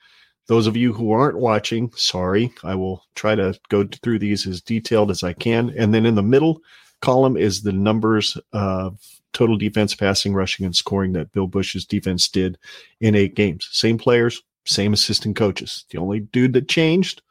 [0.47, 4.61] those of you who aren't watching, sorry, I will try to go through these as
[4.61, 5.73] detailed as I can.
[5.77, 6.61] And then in the middle
[7.01, 8.99] column is the numbers of
[9.33, 12.59] total defense, passing, rushing, and scoring that Bill Busch's defense did
[13.01, 13.69] in eight games.
[13.73, 15.85] Same players, same assistant coaches.
[15.91, 17.23] The only dude that changed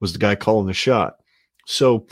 [0.00, 1.16] was the guy calling the shot.
[1.66, 2.06] So,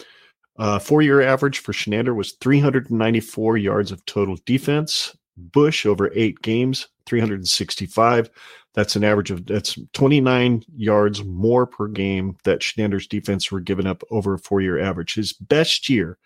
[0.59, 5.17] uh, four year average for Chinander was 394 yards of total defense.
[5.37, 8.31] Busch over eight games, 365.
[8.73, 13.87] That's an average of that's 29 yards more per game that Chinander's defense were giving
[13.87, 15.15] up over a four year average.
[15.15, 16.19] His best year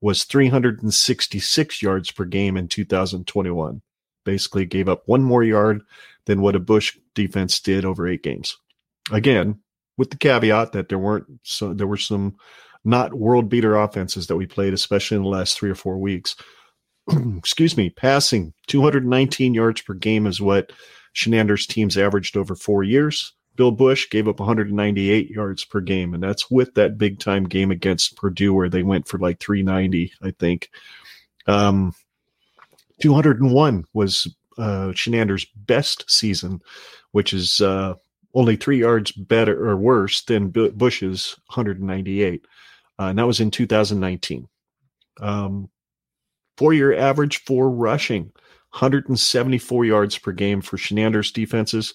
[0.00, 3.82] was 366 yards per game in 2021.
[4.24, 5.82] Basically, gave up one more yard
[6.26, 8.56] than what a Busch defense did over eight games.
[9.10, 9.58] Again,
[9.96, 12.36] with the caveat that there weren't so there were some
[12.84, 16.36] not world beater offenses that we played, especially in the last three or four weeks.
[17.38, 20.72] Excuse me, passing 219 yards per game is what
[21.14, 23.32] Chinander's teams averaged over four years.
[23.56, 27.72] Bill Busch gave up 198 yards per game, and that's with that big time game
[27.72, 30.70] against Purdue where they went for like 390, I think.
[31.48, 31.92] Um,
[33.00, 36.60] 201 was uh, Chinander's best season,
[37.12, 37.94] which is uh,
[38.34, 42.44] only three yards better or worse than Busch's 198.
[43.00, 44.48] Uh, and that was in 2019.
[45.20, 45.68] Um,
[46.58, 48.24] four year average for rushing
[48.72, 51.94] 174 yards per game for Chinander's defenses.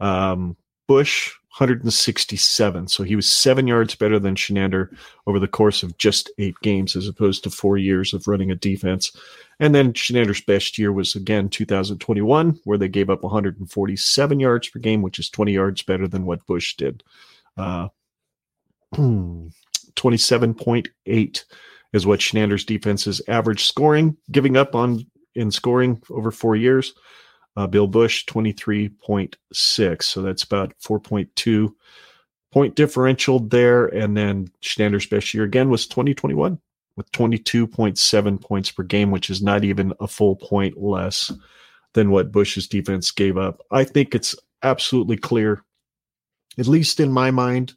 [0.00, 0.56] Um,
[0.86, 2.88] Busch 167.
[2.88, 4.94] So he was seven yards better than Chinander
[5.26, 8.54] over the course of just eight games, as opposed to four years of running a
[8.54, 9.16] defense.
[9.58, 14.78] And then Chinander's best year was again 2021, where they gave up 147 yards per
[14.78, 17.02] game, which is 20 yards better than what Busch did.
[17.56, 17.88] Uh,
[18.94, 21.44] 27.8
[21.92, 26.94] is what Chinander's defense's average scoring, giving up on in scoring over four years.
[27.56, 30.02] Uh, Bill Busch, 23.6.
[30.02, 31.72] So that's about 4.2
[32.52, 33.86] point differential there.
[33.86, 36.58] And then Chinander's best year again was 2021
[36.96, 41.32] with 22.7 points per game, which is not even a full point less
[41.94, 43.62] than what Busch's defense gave up.
[43.70, 45.62] I think it's absolutely clear,
[46.58, 47.74] at least in my mind,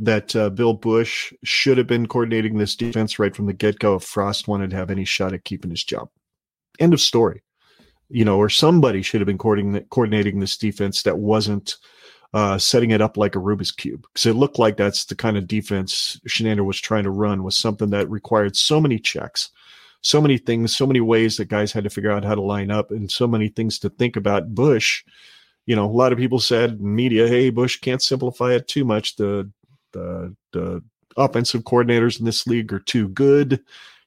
[0.00, 3.96] that uh, Bill Busch should have been coordinating this defense right from the get go
[3.96, 6.08] if Frost wanted to have any shot at keeping his job.
[6.78, 7.42] End of story
[8.10, 11.76] you know, or somebody should have been coordinating, this defense that wasn't
[12.34, 15.36] uh, setting it up like a Rubik's cube because it looked like that's the kind
[15.36, 19.50] of defense Chinander was trying to run was something that required so many checks,
[20.02, 22.70] so many things, so many ways that guys had to figure out how to line
[22.70, 24.54] up, and so many things to think about.
[24.54, 25.04] Busch
[25.66, 28.86] you know, a lot of people said in media, "Hey, Busch can't simplify it too
[28.86, 29.16] much.
[29.16, 29.50] The
[29.92, 30.82] the the
[31.16, 33.60] offensive coordinators in this league are too good."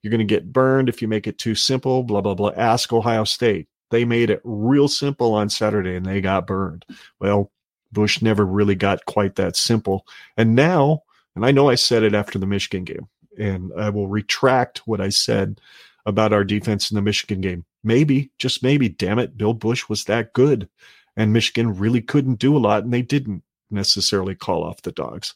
[0.03, 2.53] You're going to get burned if you make it too simple, blah, blah, blah.
[2.57, 6.85] Ask Ohio State they made it real simple on Saturday and they got burned.
[7.19, 7.51] Well,
[7.91, 10.07] Busch never really got quite that simple.
[10.37, 11.03] And now
[11.35, 13.07] And I know I said it after the Michigan game,
[13.37, 15.61] and I will retract what I said
[16.05, 17.65] about our defense in the Michigan game.
[17.83, 20.67] Maybe, just maybe, damn it, Bill Busch was that good.
[21.15, 25.33] And Michigan really couldn't do a lot, and they didn't necessarily call off the dogs.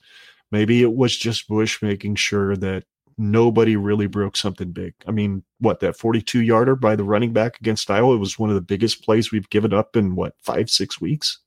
[0.56, 2.86] Maybe it was just Busch making sure that
[3.18, 4.94] nobody really broke something big.
[5.06, 8.56] I mean, what that 42 yarder by the running back against Iowa was one of
[8.56, 11.40] the biggest plays we've given up in what five six weeks.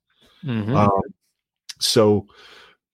[0.44, 0.76] Mm-hmm.
[0.76, 1.00] Um,
[1.80, 2.26] so,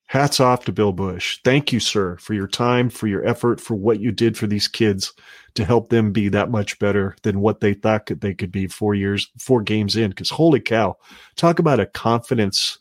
[0.06, 1.40] hats off to Bill Busch.
[1.42, 4.68] Thank you, sir, for your time, for your effort, for what you did for these
[4.68, 5.12] kids
[5.56, 8.94] to help them be that much better than what they thought they could be four
[8.94, 10.10] years, four games in.
[10.10, 10.96] Because holy cow,
[11.34, 12.78] talk about a confidence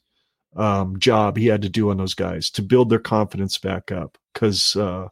[0.55, 4.17] um, job he had to do on those guys to build their confidence back up.
[4.33, 5.07] Because uh,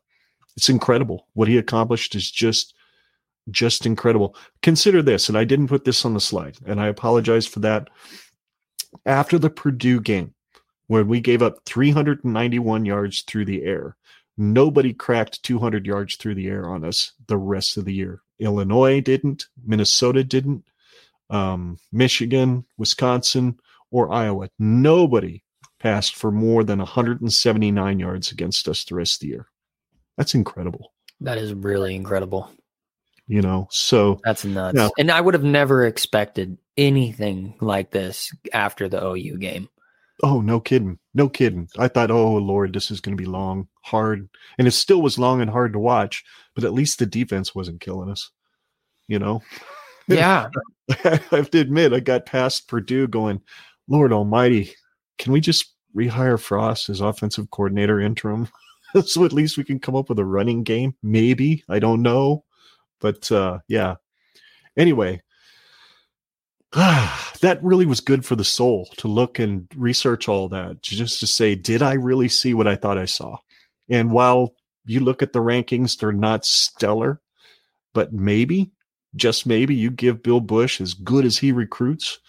[0.56, 2.74] it's incredible what he accomplished is just
[3.50, 4.36] just incredible.
[4.62, 7.90] Consider this, and I didn't put this on the slide, and I apologize for that.
[9.06, 10.34] After the Purdue game,
[10.88, 13.96] when we gave up 391 yards through the air,
[14.38, 18.22] nobody cracked 200 yards through the air on us the rest of the year.
[18.40, 20.66] Illinois didn't, Minnesota didn't,
[21.30, 23.60] um, Michigan, Wisconsin,
[23.92, 24.50] or Iowa.
[24.58, 25.44] Nobody
[25.80, 29.48] passed for more than 179 yards against us the rest of the year.
[30.18, 30.94] That's incredible.
[31.20, 32.52] That is really incredible.
[33.28, 34.92] You know, so that's nuts.
[34.98, 39.70] And I would have never expected anything like this after the OU game.
[40.24, 41.00] Oh, no kidding.
[41.14, 41.70] No kidding.
[41.78, 44.28] I thought, oh, Lord, this is going to be long, hard.
[44.58, 46.24] And it still was long and hard to watch,
[46.56, 48.32] but at least the defense wasn't killing us,
[49.08, 49.42] you know?
[50.08, 50.50] Yeah.
[51.06, 53.40] I have to admit, I got past Purdue going,
[53.92, 54.74] Lord Almighty,
[55.18, 58.48] can we just rehire Frost as offensive coordinator interim?
[59.06, 60.96] so at least we can come up with a running game.
[61.04, 62.46] Maybe I don't know,
[63.02, 63.96] but uh, yeah.
[64.78, 65.22] Anyway,
[66.72, 71.28] that really was good for the soul to look and research all that, just to
[71.28, 73.40] say, did I really see what I thought I saw?
[73.90, 77.20] And while you look at the rankings, they're not stellar,
[77.94, 78.72] but maybe,
[79.18, 82.20] just maybe, you give Bill Busch as good as he recruits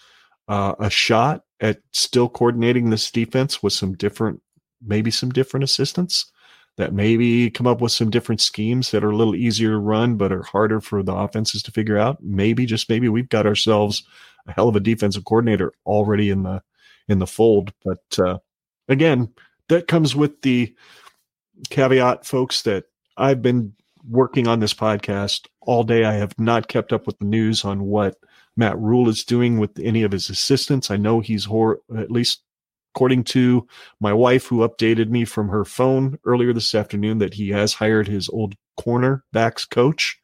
[0.49, 4.41] uh, a shot at still coordinating this defense with some different,
[4.85, 6.29] maybe some different assistants
[6.75, 10.17] that maybe come up with some different schemes that are a little easier to run
[10.17, 12.21] but are harder for the offenses to figure out.
[12.21, 14.03] Maybe just maybe we've got ourselves
[14.45, 16.61] a hell of a defensive coordinator already in the
[17.07, 17.71] in the fold.
[17.85, 18.39] But uh,
[18.89, 19.33] again,
[19.69, 20.75] that comes with the
[21.69, 22.85] caveat, folks, that
[23.15, 23.73] I've been
[24.09, 26.03] working on this podcast all day.
[26.03, 28.17] I have not kept up with the news on what
[28.55, 30.91] Matt Rhule is doing with any of his assistants.
[30.91, 32.43] I know he's hor- at least
[32.95, 33.67] according to
[33.99, 38.07] my wife, who updated me from her phone earlier this afternoon, that he has hired
[38.07, 40.19] his old cornerbacks coach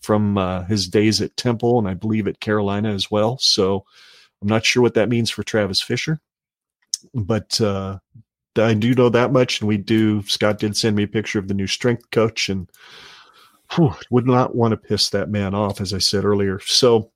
[0.00, 3.38] from uh, his days at Temple and I believe at Carolina as well.
[3.40, 3.84] So
[4.40, 6.20] I'm not sure what that means for Travis Fisher,
[7.14, 7.98] but uh,
[8.56, 9.60] I do know that much.
[9.60, 10.22] And we do.
[10.22, 12.70] Scott did send me a picture of the new strength coach, and
[13.74, 16.60] whew, would not want to piss that man off, as I said earlier.
[16.60, 17.10] So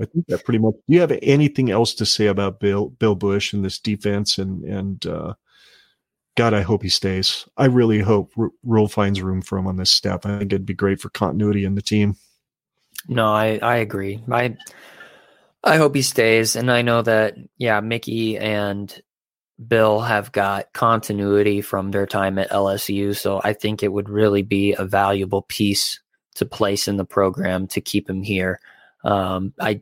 [0.00, 0.74] I think that pretty much.
[0.74, 4.64] Do you have anything else to say about Bill Bill Busch and this defense and
[4.64, 5.34] and uh,
[6.36, 7.48] God, I hope he stays.
[7.56, 10.26] I really hope R- Rhule finds room for him on this staff.
[10.26, 12.16] I think it'd be great for continuity in the team.
[13.08, 14.22] No, I I agree.
[14.30, 14.56] I
[15.64, 19.02] I hope he stays, and I know that yeah, Mickey and
[19.66, 24.42] Bill have got continuity from their time at LSU, so I think it would really
[24.42, 26.00] be a valuable piece
[26.34, 28.60] to place in the program to keep him here.
[29.06, 29.80] Um, I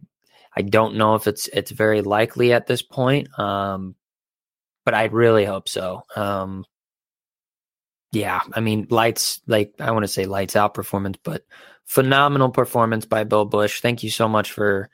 [0.55, 3.97] I don't know if it's it's very likely at this point, um,
[4.85, 6.03] but I really hope so.
[6.15, 6.67] Um,
[8.13, 11.43] yeah, I mean, lights like I want to say lights out performance, but
[11.87, 13.81] phenomenal performance by Bill Busch.
[13.81, 14.91] Thank you so much for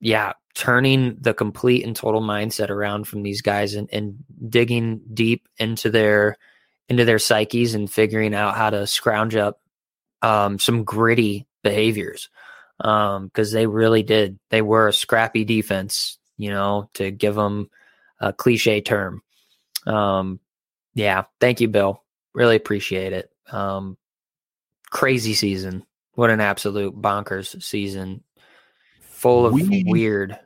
[0.00, 5.48] yeah turning the complete and total mindset around from these guys and, and digging deep
[5.58, 6.36] into their
[6.88, 9.60] into their psyches and figuring out how to scrounge up
[10.22, 12.28] um, some gritty behaviors
[12.78, 14.38] because um, they really did.
[14.50, 17.70] They were a scrappy defense, you know, to give them
[18.20, 19.22] a cliche term.
[19.86, 20.40] Um,
[20.94, 22.02] yeah, thank you, Bill.
[22.34, 23.30] Really appreciate it.
[23.50, 23.96] Um,
[24.90, 25.84] crazy season.
[26.14, 28.22] What an absolute bonkers season,
[29.00, 30.38] full of we, weird.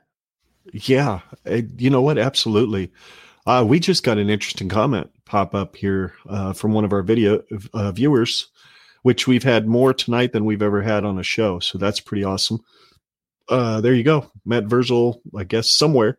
[0.71, 1.21] Yeah,
[1.77, 2.17] you know what?
[2.17, 2.91] Absolutely.
[3.45, 7.01] Uh, we just got an interesting comment pop up here uh, from one of our
[7.01, 7.41] video
[7.73, 8.47] uh, viewers
[9.03, 11.59] which we've had more tonight than we've ever had on a show.
[11.59, 12.59] So that's pretty awesome.
[13.47, 14.31] Uh, there you go.
[14.45, 16.17] Matt Verzel, I guess somewhere,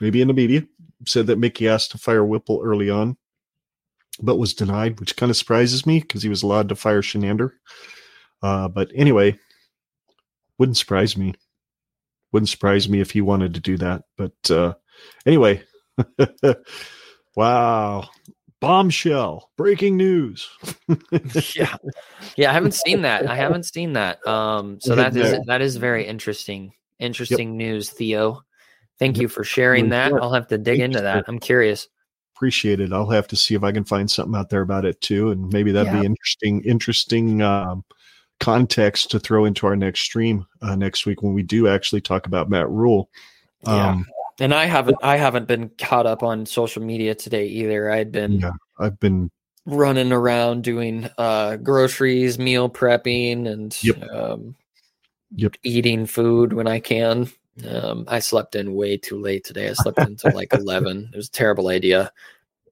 [0.00, 0.66] maybe in the media,
[1.06, 3.18] said that Mickey asked to fire Whipple early on,
[4.20, 7.52] but was denied, which kind of surprises me because he was allowed to fire Chinander.
[8.42, 9.38] Uh, but anyway,
[10.58, 11.34] wouldn't surprise me.
[12.32, 14.04] Wouldn't surprise me if he wanted to do that.
[14.16, 14.74] But uh,
[15.26, 15.62] anyway,
[17.36, 18.08] wow
[18.66, 20.48] bombshell, breaking news.
[21.54, 21.76] yeah,
[22.36, 23.28] yeah, I haven't seen that.
[23.28, 24.26] I haven't seen that.
[24.26, 26.72] Um, so that is that is very interesting.
[26.98, 27.68] Interesting yep.
[27.68, 28.42] news, Theo.
[28.98, 30.12] Thank you for sharing that.
[30.12, 31.24] I'll have to dig into that.
[31.28, 31.88] I'm curious.
[32.34, 32.92] Appreciate it.
[32.92, 35.52] I'll have to see if I can find something out there about it too, and
[35.52, 36.00] maybe that'd yeah.
[36.00, 36.62] be interesting.
[36.64, 37.42] Interesting.
[37.42, 37.84] Um,
[38.40, 42.26] context to throw into our next stream uh, next week when we do actually talk
[42.26, 43.08] about Matt Rhule
[43.64, 44.12] Um, yeah.
[44.38, 47.90] And I haven't I haven't been caught up on social media today either.
[47.90, 49.30] I'd been yeah, I've been
[49.64, 54.02] running around doing uh, groceries, meal prepping, and yep.
[54.10, 54.54] Um,
[55.34, 55.54] yep.
[55.62, 57.30] eating food when I can.
[57.66, 59.70] Um, I slept in way too late today.
[59.70, 61.08] I slept until like eleven.
[61.12, 62.12] It was a terrible idea.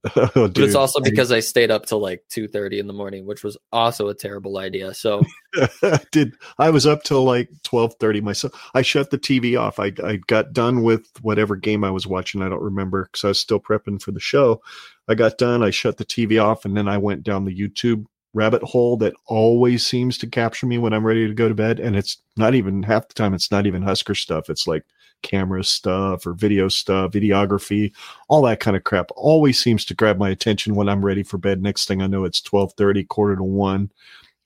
[0.16, 3.24] oh, but it's also because I, stayed up till like two thirty in the morning,
[3.24, 4.92] which was also a terrible idea.
[4.92, 5.22] So
[6.12, 8.52] did I was up till like twelve thirty myself.
[8.74, 9.78] I shut the TV off.
[9.78, 12.42] I I got done with whatever game I was watching.
[12.42, 14.60] I don't remember because I was still prepping for the show.
[15.08, 15.62] I got done.
[15.62, 19.14] I shut the TV off, and then I went down the YouTube rabbit hole that
[19.26, 21.80] always seems to capture me when I'm ready to go to bed.
[21.80, 23.32] And it's not even half the time.
[23.32, 24.50] It's not even Husker stuff.
[24.50, 24.84] It's like
[25.24, 27.92] camera stuff or video stuff, videography,
[28.28, 31.38] all that kind of crap always seems to grab my attention when I'm ready for
[31.38, 31.60] bed.
[31.60, 33.90] Next thing I know, it's 1230, quarter to one,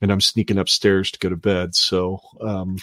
[0.00, 1.74] and I'm sneaking upstairs to go to bed.
[1.74, 2.78] So, um,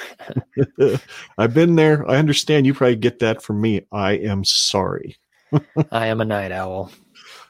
[1.40, 2.08] I've been there.
[2.08, 3.88] I understand you probably get that from me.
[3.92, 5.16] I am sorry.
[5.92, 6.92] I am a night owl.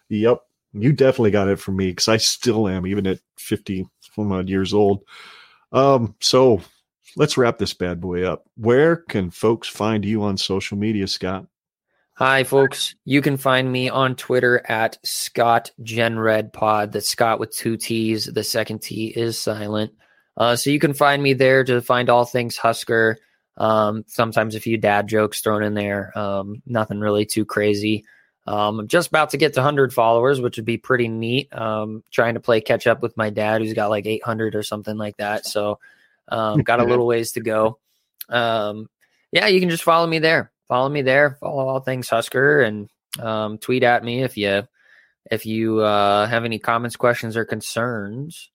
[0.09, 0.39] Yep.
[0.73, 4.49] You definitely got it from me because I still am, even at 50 some odd
[4.49, 5.03] years old.
[5.71, 6.61] Um, so
[7.15, 8.45] let's wrap this bad boy up.
[8.55, 11.45] Where can folks find you on social media, Scott?
[12.17, 12.95] Hi, folks.
[13.03, 15.71] You can find me on Twitter at Scott
[16.53, 16.91] Pod.
[16.93, 18.25] That's Scott with two T's.
[18.25, 19.93] The second T is silent.
[20.37, 23.17] Uh, so you can find me there to find all things Husker.
[23.57, 26.17] Um, sometimes a few dad jokes thrown in there.
[26.17, 28.05] Um, nothing really too crazy.
[28.47, 31.53] Um, I'm just about to get to 100 followers, which would be pretty neat.
[31.53, 34.97] Um, trying to play catch up with my dad, who's got like 800 or something
[34.97, 35.45] like that.
[35.45, 35.79] So
[36.29, 37.79] um, got a little ways to go.
[38.29, 38.89] Um,
[39.31, 40.51] yeah, you can just follow me there.
[40.67, 41.37] Follow me there.
[41.39, 44.63] Follow all things Husker and um, tweet at me if you
[45.31, 48.49] if you uh, have any comments, questions, or concerns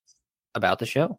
[0.55, 1.19] about the show.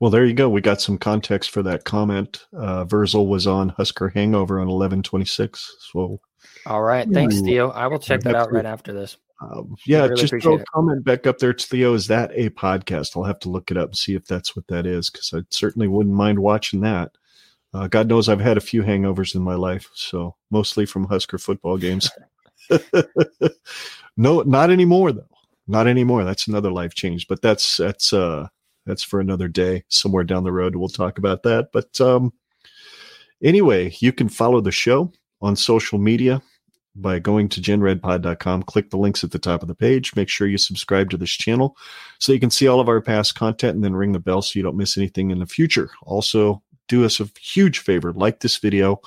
[0.00, 0.48] Well, there you go.
[0.48, 2.44] We got some context for that comment.
[2.54, 5.74] Uh, Verzel was on Husker Hangover on eleven twenty six.
[5.92, 6.20] So,
[6.66, 7.70] all right, thanks, Theo.
[7.70, 9.16] I will check that out right after this.
[9.52, 11.94] Um, yeah, really just throw a comment back up there to Theo.
[11.94, 13.16] Is that a podcast?
[13.16, 15.40] I'll have to look it up and see if that's what that is because I
[15.50, 17.12] certainly wouldn't mind watching that.
[17.72, 21.38] Uh, God knows I've had a few hangovers in my life, so mostly from Husker
[21.38, 22.10] football games.
[24.16, 25.28] no, not anymore though.
[25.66, 26.24] Not anymore.
[26.24, 28.48] That's another life change, but that's that's uh
[28.86, 29.84] that's for another day.
[29.88, 31.70] Somewhere down the road, we'll talk about that.
[31.72, 32.32] But um,
[33.42, 36.42] anyway, you can follow the show on social media
[36.96, 38.62] by going to genredpod.com.
[38.64, 40.14] Click the links at the top of the page.
[40.14, 41.76] Make sure you subscribe to this channel
[42.18, 44.58] so you can see all of our past content and then ring the bell so
[44.58, 45.90] you don't miss anything in the future.
[46.02, 49.00] Also, do us a huge favor like this video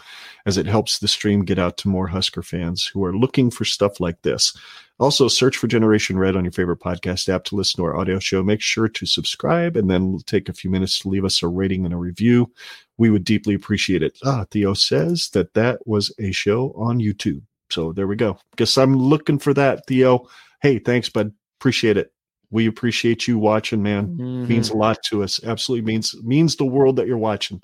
[0.45, 3.65] as it helps the stream get out to more Husker fans who are looking for
[3.65, 4.57] stuff like this.
[4.99, 8.17] Also, search for Generation Red on your favorite podcast app to listen to our audio
[8.17, 8.41] show.
[8.41, 11.85] Make sure to subscribe and then take a few minutes to leave us a rating
[11.85, 12.51] and a review.
[12.97, 14.17] We would deeply appreciate it.
[14.25, 17.43] Ah, Theo says that that was a show on YouTube.
[17.69, 18.39] So there we go.
[18.55, 20.27] Guess I'm looking for that, Theo.
[20.61, 21.33] Hey, thanks, bud.
[21.59, 22.11] Appreciate it.
[22.49, 24.07] We appreciate you watching, man.
[24.07, 24.47] Mm-hmm.
[24.47, 25.43] Means a lot to us.
[25.43, 27.61] Absolutely means means the world that you're watching.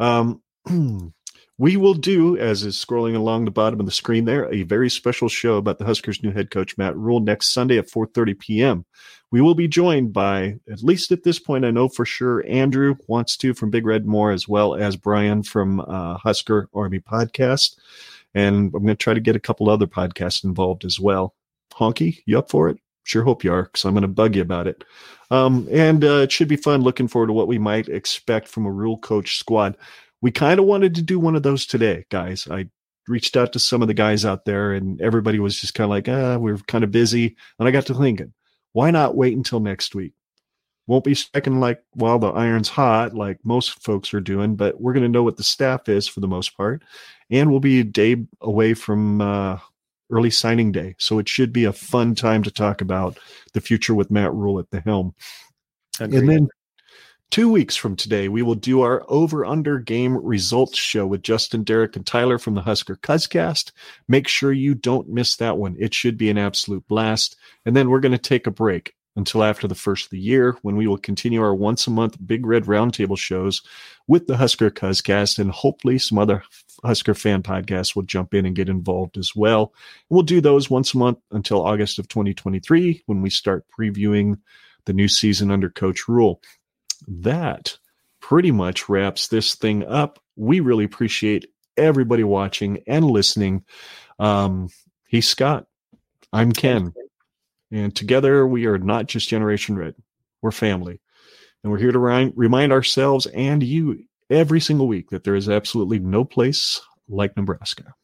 [0.00, 0.42] Um,
[1.58, 4.90] we will do, as is scrolling along the bottom of the screen there, a very
[4.90, 8.84] special show about the Huskers' new head coach Matt Rhule next Sunday at 4:30 p.m.
[9.30, 12.94] We will be joined by, at least at this point, I know for sure, Andrew
[13.08, 17.76] wants to from Big Red More, as well as Brian from uh, Husker Army Podcast.
[18.38, 21.34] And I'm going to try to get a couple other podcasts involved as well.
[21.74, 22.78] Honky, you up for it?
[23.02, 24.84] Sure hope you are, because I'm going to bug you about it.
[25.32, 28.64] Um, and uh, it should be fun looking forward to what we might expect from
[28.64, 29.76] a Rhule coach squad.
[30.20, 32.46] We kind of wanted to do one of those today, guys.
[32.48, 32.68] I
[33.08, 35.90] reached out to some of the guys out there, and everybody was just kind of
[35.90, 37.36] like, ah, we're kind of busy.
[37.58, 38.32] And I got to thinking,
[38.72, 40.12] why not wait until next week?
[40.86, 44.94] Won't be striking like while the iron's hot, like most folks are doing, but we're
[44.94, 46.82] going to know what the staff is for the most part
[47.30, 49.58] and we'll be a day away from uh,
[50.10, 50.94] early signing day.
[50.98, 53.18] So it should be a fun time to talk about
[53.52, 55.14] the future with Matt Rhule at the helm.
[56.00, 56.18] Agreed.
[56.18, 56.48] And then
[57.30, 61.64] two weeks from today, we will do our over under game results show with Justin,
[61.64, 63.72] Derek, and Tyler from the Husker Cuzcast.
[64.08, 65.76] Make sure you don't miss that one.
[65.78, 67.36] It should be an absolute blast.
[67.66, 70.56] And then we're going to take a break until after the first of the year
[70.62, 73.62] when we will continue our once a month Big Red Roundtable shows
[74.06, 76.44] with the Husker Cuzcast and hopefully some other
[76.84, 79.74] Husker fan podcasts will jump in and get involved as well.
[80.08, 84.38] We'll do those once a month until August of 2023 when we start previewing
[84.86, 86.40] the new season under Coach Rhule.
[87.08, 87.76] That
[88.20, 90.20] pretty much wraps this thing up.
[90.36, 91.46] We really appreciate
[91.76, 93.64] everybody watching and listening.
[94.20, 94.68] Um,
[95.08, 95.66] he's Scott.
[96.32, 96.92] I'm Ken.
[97.70, 99.94] And together we are not just Generation Red,
[100.42, 101.00] we're family.
[101.62, 105.98] And we're here to remind ourselves and you every single week that there is absolutely
[105.98, 107.94] no place like Nebraska.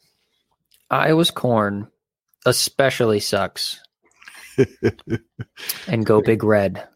[0.91, 1.89] Iowa's corn
[2.47, 3.81] especially sucks.
[5.89, 6.87] and go big red.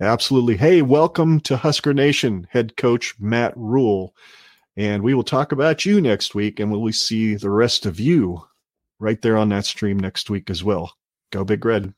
[0.00, 0.56] Absolutely.
[0.56, 4.14] Hey, welcome to Husker Nation, head coach Matt Rhule.
[4.76, 8.42] And we will talk about you next week, and we'll see the rest of you
[8.98, 10.92] right there on that stream next week as well.
[11.30, 11.94] Go Big Red.